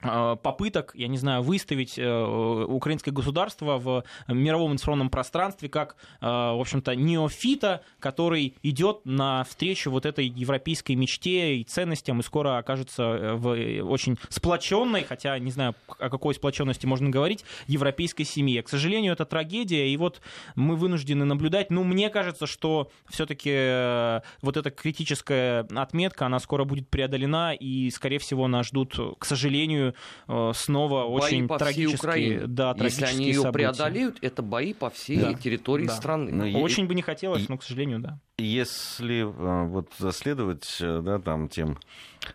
[0.02, 6.60] попыток, я не знаю, выставить э, украинское государство в мировом информационном пространстве как, э, в
[6.60, 13.48] общем-то, неофита, который идет навстречу вот этой европейской мечте и ценностям и скоро окажется в
[13.84, 18.62] очень сплоченной, хотя не знаю, о какой сплоченности можно говорить, европейской семье.
[18.62, 20.20] К сожалению, это трагедия, и вот
[20.56, 21.70] мы вынуждены наблюдать.
[21.70, 28.18] Ну, мне кажется, что все-таки вот эта критическая отметка, она скоро будет преодолена, и, скорее
[28.18, 29.85] всего, нас ждут, к сожалению,
[30.28, 33.52] Э, снова бои очень по трагические, да, Если они ее события.
[33.52, 35.34] преодолеют, это бои по всей да.
[35.34, 35.94] территории да.
[35.94, 36.32] страны.
[36.32, 36.86] Но очень и...
[36.86, 38.20] бы не хотелось, но, к сожалению, да.
[38.38, 41.78] Если э, вот заследовать э, да, там, тем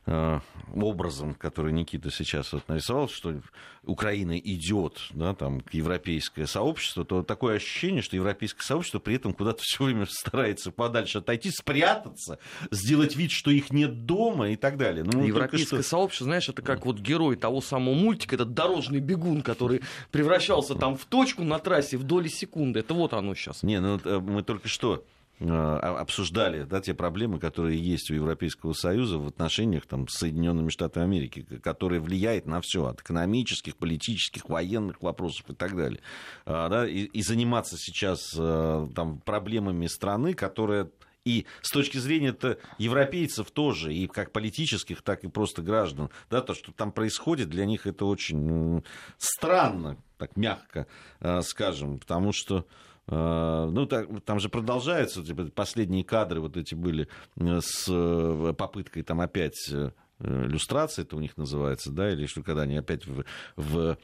[0.08, 0.40] э,
[0.74, 3.40] образом, который Никита сейчас вот нарисовал, что
[3.84, 9.34] Украина идет да, там, к европейское сообщество, то такое ощущение, что европейское сообщество при этом
[9.34, 12.40] куда-то все время старается подальше отойти, спрятаться,
[12.72, 15.04] сделать вид, что их нет дома и так далее.
[15.04, 15.88] Ну, европейское что...
[15.88, 20.98] сообщество, знаешь, это как вот герой того самого мультика, этот дорожный бегун, который превращался там
[20.98, 22.80] в точку на трассе в доли секунды.
[22.80, 23.62] Это вот оно сейчас.
[23.62, 29.18] Не, ну мы только что Э, обсуждали да, те проблемы, которые есть у Европейского Союза
[29.18, 35.02] в отношениях там, с Соединенными Штатами Америки, которые влияют на все, от экономических, политических, военных
[35.02, 36.02] вопросов и так далее.
[36.46, 40.90] А, да, и, и заниматься сейчас э, там, проблемами страны, которая
[41.24, 46.42] и с точки зрения -то европейцев тоже, и как политических, так и просто граждан, да,
[46.42, 48.84] то, что там происходит, для них это очень
[49.18, 50.88] странно, так мягко
[51.20, 52.66] э, скажем, потому что Э,
[53.12, 59.04] ну, так, там же продолжаются типа, последние кадры вот эти были э, с э, попыткой
[59.04, 59.72] там опять
[60.20, 63.96] люстрации, это у них называется, да, или что, когда они опять в, в Э,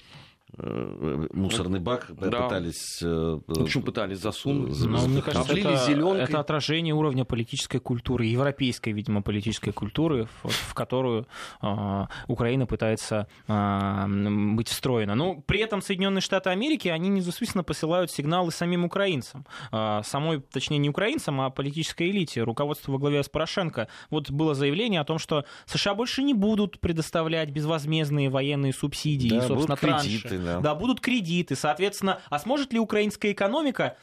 [0.57, 2.43] мусорный бак да.
[2.43, 2.99] пытались...
[3.01, 4.77] Э, в общем, пытались засунуть.
[4.79, 10.73] Но, мне кажется, это, это отражение уровня политической культуры, европейской, видимо, политической культуры, в, в
[10.73, 11.27] которую
[11.61, 14.05] э, Украина пытается э,
[14.55, 15.15] быть встроена.
[15.15, 19.45] Но при этом Соединенные Штаты Америки, они недвусмысленно посылают сигналы самим украинцам.
[19.71, 23.87] Э, самой, точнее, не украинцам, а политической элите, руководству во главе с Порошенко.
[24.09, 29.41] Вот было заявление о том, что США больше не будут предоставлять безвозмездные военные субсидии, да,
[29.47, 30.59] собственно, транши да.
[30.59, 33.97] да, будут кредиты, соответственно, а сможет ли украинская экономика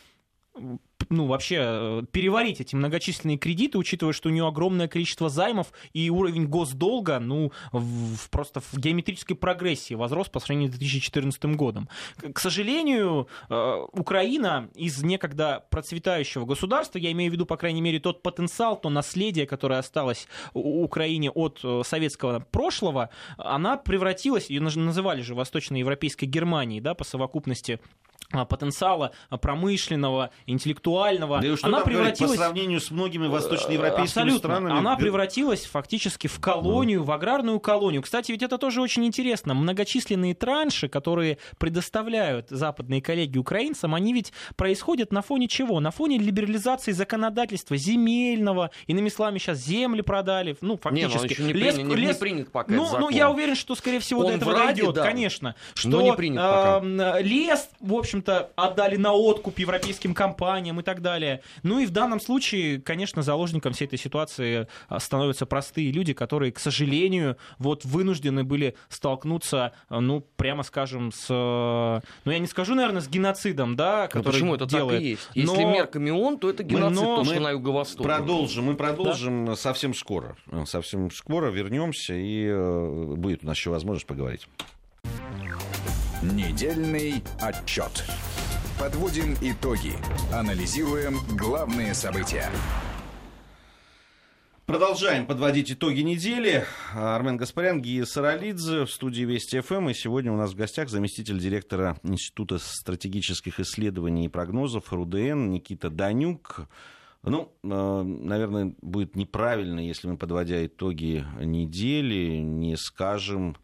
[1.11, 6.11] ну, вообще э, переварить эти многочисленные кредиты, учитывая, что у нее огромное количество займов и
[6.11, 11.88] уровень госдолга, ну, в, просто в геометрической прогрессии возрос по сравнению с 2014 годом.
[12.33, 18.01] К сожалению, э, Украина из некогда процветающего государства, я имею в виду, по крайней мере,
[18.01, 24.61] тот потенциал, то наследие, которое осталось у Украине от э, советского прошлого, она превратилась, ее
[24.61, 27.81] называли же восточноевропейской Германией, да, по совокупности
[28.31, 31.41] потенциала промышленного, интеллектуального.
[31.41, 34.39] Да и что она превратилась по сравнению с многими восточноевропейскими Абсолютно.
[34.39, 34.79] странами.
[34.79, 38.03] Она превратилась фактически в колонию, в аграрную колонию.
[38.03, 39.55] Кстати, ведь это тоже очень интересно.
[39.55, 45.81] Многочисленные транши, которые предоставляют западные коллеги украинцам, они ведь происходят на фоне чего?
[45.81, 48.71] На фоне либерализации законодательства земельного.
[48.87, 50.57] Иными словами, сейчас земли продали.
[50.61, 51.41] Ну, фактически.
[51.41, 52.17] Не, ну, не, лес, принят, лес...
[52.17, 54.95] не принят пока ну, ну, я уверен, что, скорее всего, Он до этого ради, дойдет,
[54.95, 55.05] да.
[55.05, 55.55] конечно.
[55.75, 56.83] Что не принят пока.
[56.85, 61.43] Э, лес, в общем общем-то, отдали на откуп европейским компаниям и так далее.
[61.62, 66.53] Ну и в данном случае, конечно, заложником всей этой ситуации а, становятся простые люди, которые,
[66.53, 72.75] к сожалению, вот вынуждены были столкнуться, а, ну, прямо скажем, с, ну, я не скажу,
[72.75, 74.99] наверное, с геноцидом, да, ну, который почему это делает.
[74.99, 75.29] так и есть?
[75.35, 75.73] Если но...
[75.73, 77.17] мерками он, то это геноцид, но...
[77.17, 78.05] то, что на юго-востоке.
[78.05, 79.57] Продолжим, мы продолжим да?
[79.57, 80.37] совсем скоро.
[80.67, 84.47] Совсем скоро вернемся, и э, будет у нас еще возможность поговорить.
[86.33, 88.03] Недельный отчет.
[88.81, 89.93] Подводим итоги.
[90.33, 92.49] Анализируем главные события.
[94.64, 96.64] Продолжаем подводить итоги недели.
[96.95, 99.91] Армен Гаспарян, Гия Саралидзе в студии Вести ФМ.
[99.91, 105.91] И сегодня у нас в гостях заместитель директора Института стратегических исследований и прогнозов РУДН Никита
[105.91, 106.68] Данюк.
[107.22, 113.59] Ну, э, наверное, будет неправильно, если мы, подводя итоги недели, не скажем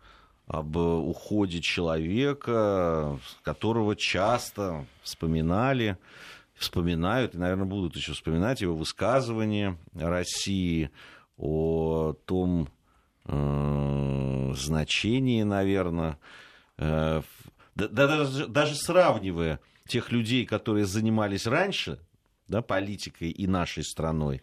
[0.51, 5.97] об уходе человека, которого часто вспоминали,
[6.55, 10.91] вспоминают и, наверное, будут еще вспоминать его высказывания России
[11.37, 12.69] о том
[13.27, 16.19] э, значении, наверное,
[16.79, 17.23] э,
[17.77, 22.01] да, даже, даже сравнивая тех людей, которые занимались раньше
[22.49, 24.43] да, политикой и нашей страной,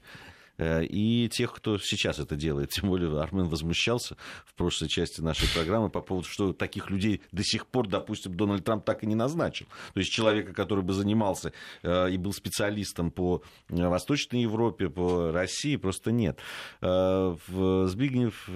[0.59, 2.69] и тех, кто сейчас это делает.
[2.77, 7.43] Тем более Армен возмущался в прошлой части нашей программы по поводу, что таких людей до
[7.43, 9.67] сих пор, допустим, Дональд Трамп так и не назначил.
[9.93, 11.53] То есть человека, который бы занимался
[11.83, 16.39] э, и был специалистом по э, Восточной Европе, по России, просто нет.
[16.81, 18.47] Збигнев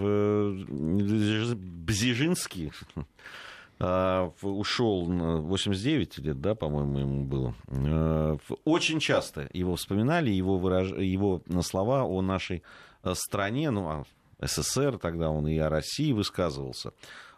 [1.52, 2.72] Бзижинский
[4.42, 7.56] ушел 89 лет, да, по-моему, ему было.
[7.68, 10.92] А, очень часто его вспоминали, его, выраж...
[10.92, 12.64] его слова о нашей
[13.14, 14.04] стране, ну, о
[14.42, 16.94] СССР тогда он и о России высказывался.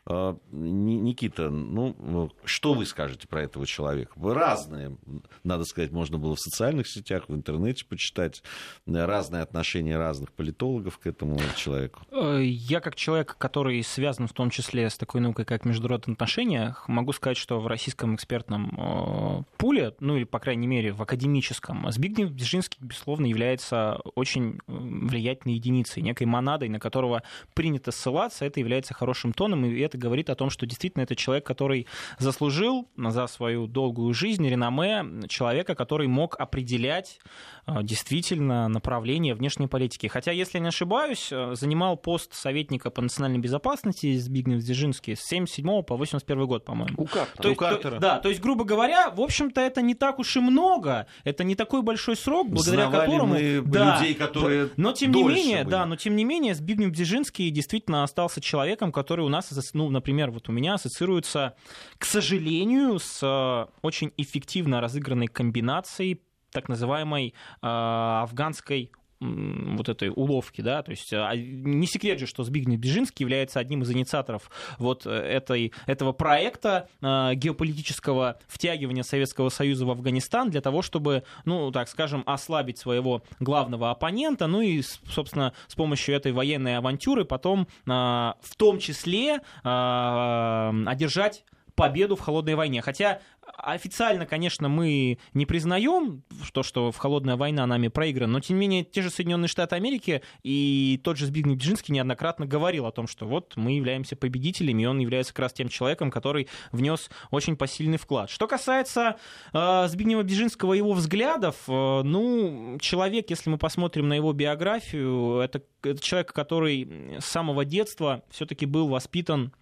[0.06, 4.12] А, Никита, ну, что вы скажете про этого человека?
[4.16, 4.98] Вы разные,
[5.44, 8.44] надо сказать, можно было в социальных сетях, в интернете почитать
[8.86, 12.02] разные отношения разных политологов к этому человеку.
[12.12, 16.76] Э, я как человек, который связан в том числе с такой наукой, как международные отношения,
[16.88, 21.90] могу сказать, что в российском экспертном э, пуле, ну или, по крайней мере, в академическом,
[21.92, 27.24] Збигнев Бжезинский, безусловно, является очень влиятельной единицей, некой монадой, на которого
[27.54, 31.16] принято ссылаться, это является хорошим тоном, и это это говорит о том, что действительно это
[31.16, 31.88] человек, который
[32.18, 37.20] заслужил за свою долгую жизнь реноме человека, который мог определять
[37.68, 40.08] э, действительно направление внешней политики.
[40.08, 45.84] Хотя, если не ошибаюсь, э, занимал пост советника по национальной безопасности Збигнев Дзержинский с 77
[45.84, 46.96] по 81 год, по-моему.
[46.98, 47.42] У Картера.
[47.42, 47.96] То есть, У Картера.
[47.96, 51.44] То, да, то есть, грубо говоря, в общем-то, это не так уж и много, это
[51.44, 53.34] не такой большой срок, благодаря Знавали которому...
[53.34, 55.72] Мы да, людей, которые но тем не менее, были.
[55.72, 59.90] да, но тем не менее, Збигнев Дзержинский действительно остался человеком, который у нас ну, ну,
[59.90, 61.56] например, вот у меня ассоциируется,
[61.98, 66.22] к сожалению, с э, очень эффективно разыгранной комбинацией
[66.52, 67.32] так называемой э,
[67.62, 68.92] афганской
[69.24, 73.84] вот этой уловки, да, то есть а, не секрет же, что Збигнев Бежинский является одним
[73.84, 80.62] из инициаторов вот э, этой, этого проекта э, геополитического втягивания Советского Союза в Афганистан для
[80.62, 86.32] того, чтобы, ну, так скажем, ослабить своего главного оппонента, ну и, собственно, с помощью этой
[86.32, 91.46] военной авантюры потом э, в том числе одержать
[91.76, 92.82] победу в холодной войне.
[92.82, 93.20] Хотя
[93.58, 98.68] официально, конечно, мы не признаем то, что в холодная война нами проиграна, но тем не
[98.68, 103.08] менее те же Соединенные Штаты Америки и тот же Збигнев Бжинский неоднократно говорил о том,
[103.08, 107.56] что вот мы являемся победителями, и он является как раз тем человеком, который внес очень
[107.56, 108.30] посильный вклад.
[108.30, 109.18] Что касается
[109.54, 115.38] э, Збигнева Бжинского и его взглядов, э, ну, человек, если мы посмотрим на его биографию,
[115.40, 119.54] это, это человек, который с самого детства все-таки был воспитан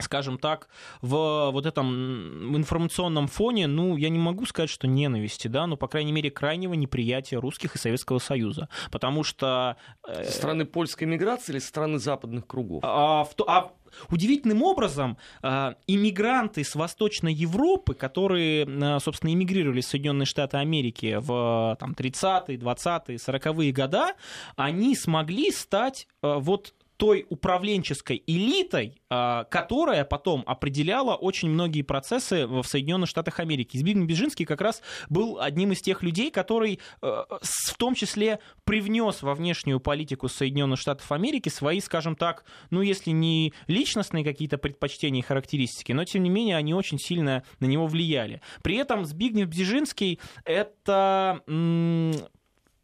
[0.00, 0.68] скажем так,
[1.02, 5.88] в вот этом информационном фоне, ну, я не могу сказать, что ненависти, да, но, по
[5.88, 9.76] крайней мере, крайнего неприятия русских и Советского Союза, потому что...
[10.06, 12.80] Э, со стороны польской миграции или со стороны западных кругов?
[12.84, 13.72] А, в, а
[14.10, 21.16] Удивительным образом, э, иммигранты с Восточной Европы, которые, э, собственно, иммигрировали в Соединенные Штаты Америки
[21.18, 24.14] в там, 30-е, 20-е, 40-е годы,
[24.56, 32.64] они смогли стать вот той управленческой элитой, а, которая потом определяла очень многие процессы в
[32.64, 33.78] Соединенных Штатах Америки.
[33.78, 37.06] Збигнев Бежинский как раз был одним из тех людей, который э,
[37.40, 43.10] в том числе привнес во внешнюю политику Соединенных Штатов Америки свои, скажем так, ну если
[43.10, 47.86] не личностные какие-то предпочтения и характеристики, но тем не менее они очень сильно на него
[47.86, 48.42] влияли.
[48.62, 51.42] При этом Збигнев Бжезинский это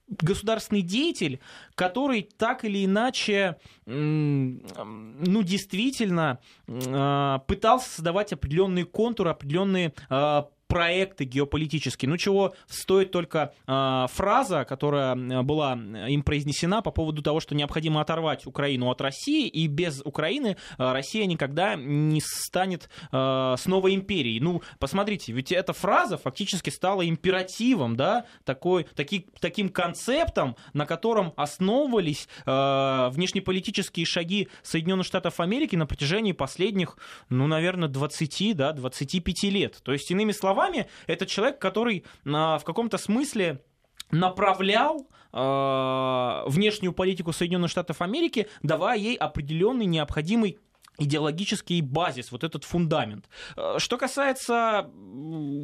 [0.08, 1.40] государственный деятель,
[1.74, 12.08] который так или иначе, ну, действительно а, пытался создавать определенные контуры, определенные а, проекты геополитические.
[12.08, 15.14] Ну, чего стоит только э, фраза, которая
[15.44, 20.56] была им произнесена по поводу того, что необходимо оторвать Украину от России, и без Украины
[20.56, 24.40] э, Россия никогда не станет э, снова империей.
[24.40, 31.34] Ну, посмотрите, ведь эта фраза фактически стала императивом, да, такой, таки, таким концептом, на котором
[31.36, 36.96] основывались э, внешнеполитические шаги Соединенных Штатов Америки на протяжении последних,
[37.28, 39.80] ну, наверное, 20, да, 25 лет.
[39.84, 40.63] То есть, иными словами,
[41.06, 43.62] это человек, который э, в каком-то смысле
[44.10, 50.58] направлял э, внешнюю политику Соединенных Штатов Америки, давая ей определенный необходимый
[50.98, 53.28] идеологический базис, вот этот фундамент.
[53.56, 54.90] Э, что касается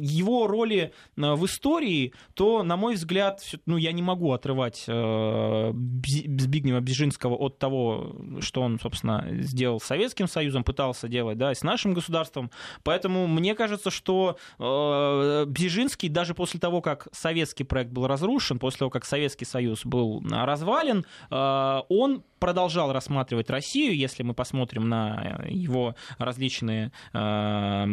[0.01, 5.73] его роли э, в истории, то, на мой взгляд, ну, я не могу отрывать э,
[5.73, 11.55] Збигнева Бжезинского от того, что он, собственно, сделал с Советским Союзом, пытался делать, да, и
[11.55, 12.51] с нашим государством.
[12.83, 18.91] Поэтому мне кажется, что Бжезинский, даже после того, как советский проект был разрушен, после того,
[18.91, 26.91] как Советский Союз был развален, он продолжал рассматривать Россию, если мы посмотрим на его различные
[27.13, 27.85] э,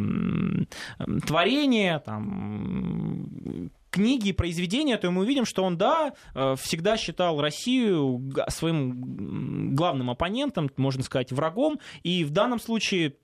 [1.27, 9.75] творения, там, книги, произведения, то мы увидим, что он, да, э, всегда считал Россию своим
[9.75, 13.15] главным оппонентом, можно сказать, врагом, и в данном случае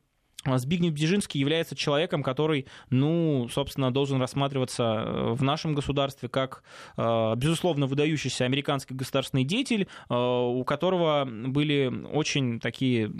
[0.47, 6.63] Збигнев Бжезинский является человеком, который, ну, собственно, должен рассматриваться э, в нашем государстве как,
[6.97, 13.11] э, безусловно, выдающийся американский государственный деятель, э, у которого были очень такие,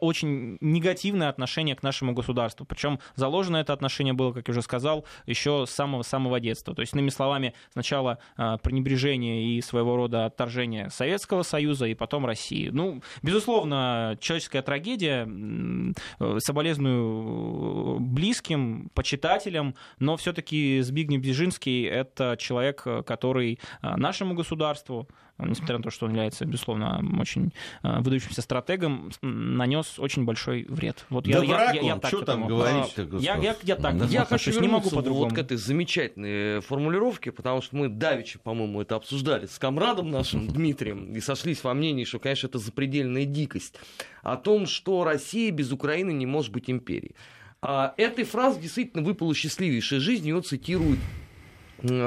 [0.00, 2.64] очень негативные отношения к нашему государству.
[2.64, 6.74] Причем заложено это отношение было, как я уже сказал, еще с самого-самого детства.
[6.74, 12.68] То есть, иными словами, сначала пренебрежение и своего рода отторжение Советского Союза, и потом России.
[12.68, 15.26] Ну, безусловно, человеческая трагедия
[16.38, 25.08] соболезную близким, почитателям, но все-таки Збигнев Бжезинский— это человек, который а, нашему государству,
[25.46, 31.04] несмотря на то, что он является, безусловно, очень а, выдающимся стратегом, нанес очень большой вред.
[31.10, 34.06] Вот да я, я, я, я так что там говорить я, я, я так да.
[34.06, 35.24] Я хочу не могу по-другому.
[35.24, 40.48] вот к этой замечательной формулировке, потому что мы давеча, по-моему, это обсуждали с комрадом нашим
[40.48, 43.74] Дмитрием и сошлись во мнении, что, конечно, это запредельная дикость
[44.22, 47.14] о том, что Россия без Украины не может быть империей.
[47.62, 50.98] А этой фразы действительно выпала счастливейшая жизнь, ее цитируют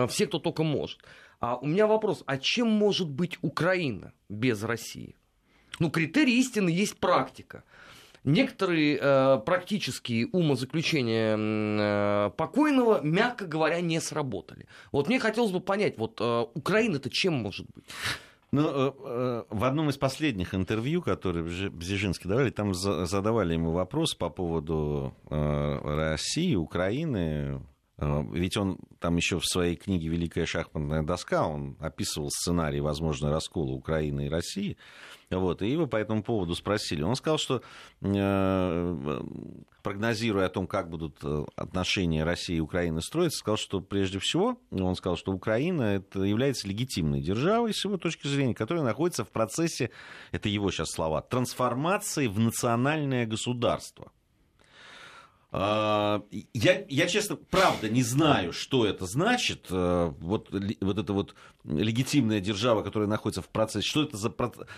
[0.10, 1.00] все, кто только может.
[1.44, 5.18] А у меня вопрос, а чем может быть Украина без России?
[5.78, 7.66] Ну, критерий истины есть практика.
[8.24, 14.68] Некоторые э, практические умозаключения э, покойного, мягко говоря, не сработали.
[14.94, 17.84] Вот мне хотелось бы понять, вот э, Украина-то чем может быть?
[18.54, 24.16] Ну, э, э, в одном из последних интервью, которые Бзижинский давали, там задавали ему вопрос
[24.16, 27.60] по поводу э, России, Украины,
[27.98, 33.72] ведь он там еще в своей книге «Великая шахматная доска» он описывал сценарий возможной раскола
[33.72, 34.78] Украины и России.
[35.30, 37.02] Вот, и его по этому поводу спросили.
[37.02, 37.62] Он сказал, что
[38.02, 39.22] э,
[39.82, 44.60] прогнозируя о том, как будут э, отношения России и Украины строиться, сказал, что прежде всего,
[44.72, 49.30] он сказал, что Украина это является легитимной державой с его точки зрения, которая находится в
[49.30, 49.89] процессе,
[50.32, 54.12] это его сейчас слова, трансформации в национальное государство.
[55.56, 56.24] А,
[56.56, 59.68] я, я, честно, правда не знаю, что это значит.
[59.70, 63.88] Э, вот, вот эта вот легитимная держава, которая находится в процессе.
[63.88, 64.34] Что это за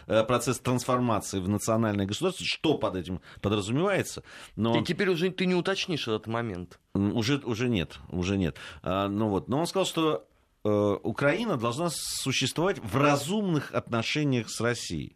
[0.07, 2.45] э, процесс трансформации в национальное государство?
[2.45, 4.23] Что под этим подразумевается?
[4.57, 4.77] Но...
[4.77, 6.77] И теперь уже ты не уточнишь этот момент.
[6.93, 8.57] Уже, уже нет, уже нет.
[8.83, 9.47] А, ну вот.
[9.47, 10.27] Но он сказал, что
[10.65, 15.15] э, Украина должна существовать в разумных отношениях с Россией.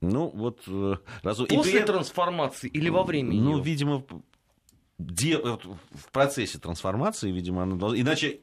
[0.00, 0.62] Ну, вот...
[1.22, 1.46] Разум...
[1.48, 1.86] После при...
[1.86, 3.62] трансформации или во время Ну, ее?
[3.64, 4.04] видимо,
[5.00, 8.00] в процессе трансформации, видимо, она должна...
[8.00, 8.40] Иначе,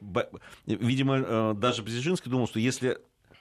[0.66, 2.98] видимо, э, даже Бзижинский думал, что если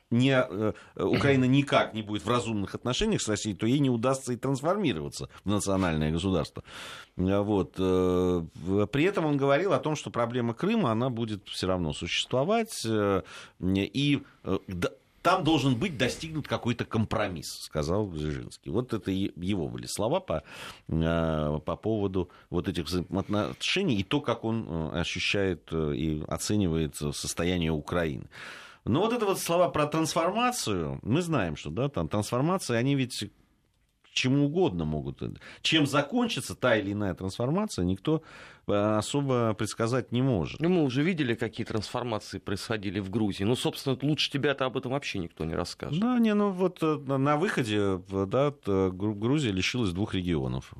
[0.10, 4.34] не, э, Украина никак не будет в разумных отношениях с Россией, то ей не удастся
[4.34, 6.64] и трансформироваться в национальное государство.
[7.16, 7.76] Вот.
[7.78, 8.46] Э,
[8.92, 12.86] при этом он говорил о том, что проблема Крыма, она будет все равно существовать.
[12.86, 14.24] И
[15.28, 18.72] там должен быть достигнут какой-то компромисс, сказал Бжезинский.
[18.72, 20.42] Вот это его были слова по,
[20.88, 26.96] э, по поводу вот этих взаимоотношений и то, как он э, ощущает э, и оценивает
[26.96, 28.30] состояние Украины.
[28.86, 33.30] Но вот это вот слова про трансформацию, мы знаем, что да, там трансформации, они ведь
[34.14, 35.22] чему угодно могут.
[35.62, 38.24] Чем закончится та или иная трансформация, никто
[38.68, 40.60] особо предсказать не может.
[40.60, 43.44] Ну, мы уже видели, какие трансформации происходили в Грузии.
[43.44, 46.00] Ну, собственно, лучше тебя-то об этом вообще никто не расскажет.
[46.00, 50.74] Да, не, ну вот на выходе, да, Грузия лишилась двух регионов.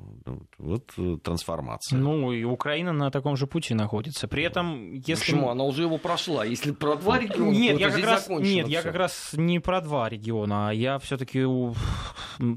[0.58, 1.98] Вот трансформация.
[1.98, 4.28] Ну, и Украина на таком же пути находится.
[4.28, 5.32] При этом, если...
[5.32, 5.48] Почему?
[5.50, 6.44] Она уже его прошла.
[6.44, 9.80] Если про два региона, нет, то я как раз, нет, я как раз не про
[9.80, 10.68] два региона.
[10.68, 11.44] А я все-таки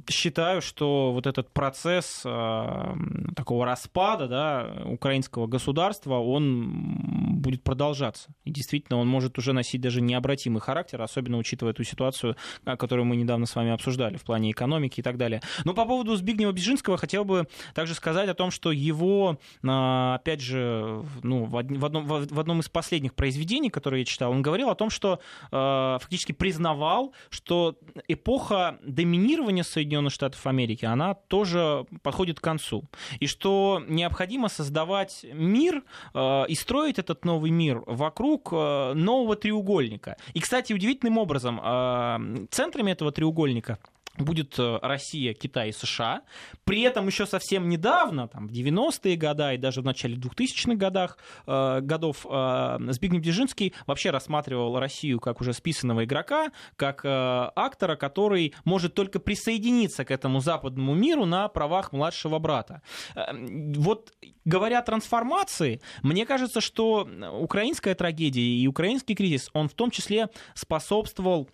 [0.10, 2.96] считаю, что вот этот процесс э,
[3.36, 8.30] такого распада да, украинского государства, он будет продолжаться.
[8.46, 13.16] И действительно, он может уже носить даже необратимый характер, особенно учитывая ту ситуацию, которую мы
[13.16, 15.42] недавно с вами обсуждали в плане экономики и так далее.
[15.66, 20.42] Но по поводу Збигнева Бежинского хотел бы также сказать о том, что его, а, опять
[20.42, 24.76] же, ну, в, одном, в одном из последних произведений, которые я читал, он говорил о
[24.76, 25.20] том, что
[25.52, 32.84] э, фактически признавал, что эпоха доминирования Соединенных Штатов Америки, она тоже подходит к концу.
[33.20, 35.84] И что необходимо создавать мир
[36.14, 40.18] э, и строить этот новый мир вокруг э, нового треугольника.
[40.34, 43.80] И, кстати, удивительным образом, э, центрами этого треугольника
[44.18, 46.22] будет э, Россия, Китай и США.
[46.64, 51.18] При этом еще совсем недавно, там, в 90-е годы и даже в начале 2000-х годах,
[51.48, 57.96] э, годов э, Збигнев Дзержинский вообще рассматривал Россию как уже списанного игрока, как э, актора,
[57.96, 62.82] который может только присоединиться к этому западному миру на правах младшего брата.
[63.16, 63.34] Э,
[63.76, 64.14] вот
[64.46, 67.08] говоря о трансформации, мне кажется, что
[67.40, 71.50] украинская трагедия и украинский кризис, он в том числе способствовал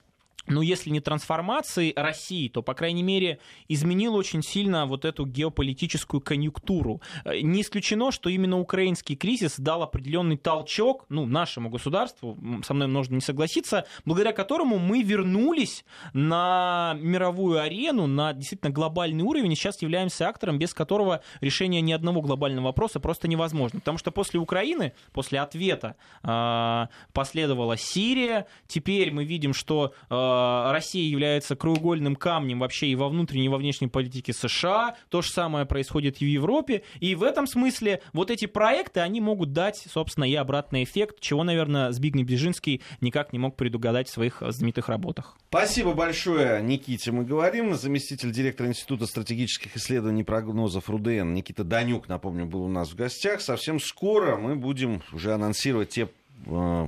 [0.48, 6.22] ну, если не трансформации России, то, по крайней мере, изменил очень сильно вот эту геополитическую
[6.22, 7.02] конъюнктуру.
[7.26, 12.88] Э, не исключено, что именно украинский кризис дал определенный толчок, ну, нашему государству, со мной
[12.88, 15.84] можно не согласиться, благодаря которому мы вернулись
[16.14, 21.92] на мировую арену, на действительно глобальный уровень, и сейчас являемся актором, без которого решение ни
[21.92, 23.80] одного глобального вопроса просто невозможно.
[23.80, 30.27] Потому что после Украины, после ответа э, последовала Сирия, теперь мы видим, что Э,
[30.72, 34.96] Россия является краеугольным камнем вообще и во внутренней, и во внешней политике США.
[35.10, 36.84] То же самое происходит и в Европе.
[37.00, 41.44] И в этом смысле вот эти проекты, они могут дать, собственно, и обратный эффект, чего,
[41.44, 45.38] наверное, Збигнев Бежинский никак не мог предугадать в своих знаменитых работах.
[45.50, 47.12] Спасибо большое, Никите.
[47.12, 47.76] Мы говорим.
[47.76, 52.96] Заместитель директора Института стратегических исследований и прогнозов РУДН Никита Данюк, напомню, был у нас в
[52.96, 53.42] гостях.
[53.42, 56.10] Совсем скоро мы будем уже анонсировать те
[56.46, 56.88] э,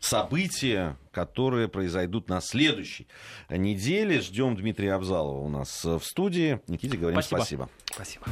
[0.00, 3.06] события, которые произойдут на следующей
[3.50, 4.20] неделе.
[4.20, 6.60] Ждем Дмитрия Абзалова у нас в студии.
[6.68, 7.38] Никите говорим спасибо.
[7.38, 7.70] Спасибо.
[7.92, 8.24] спасибо.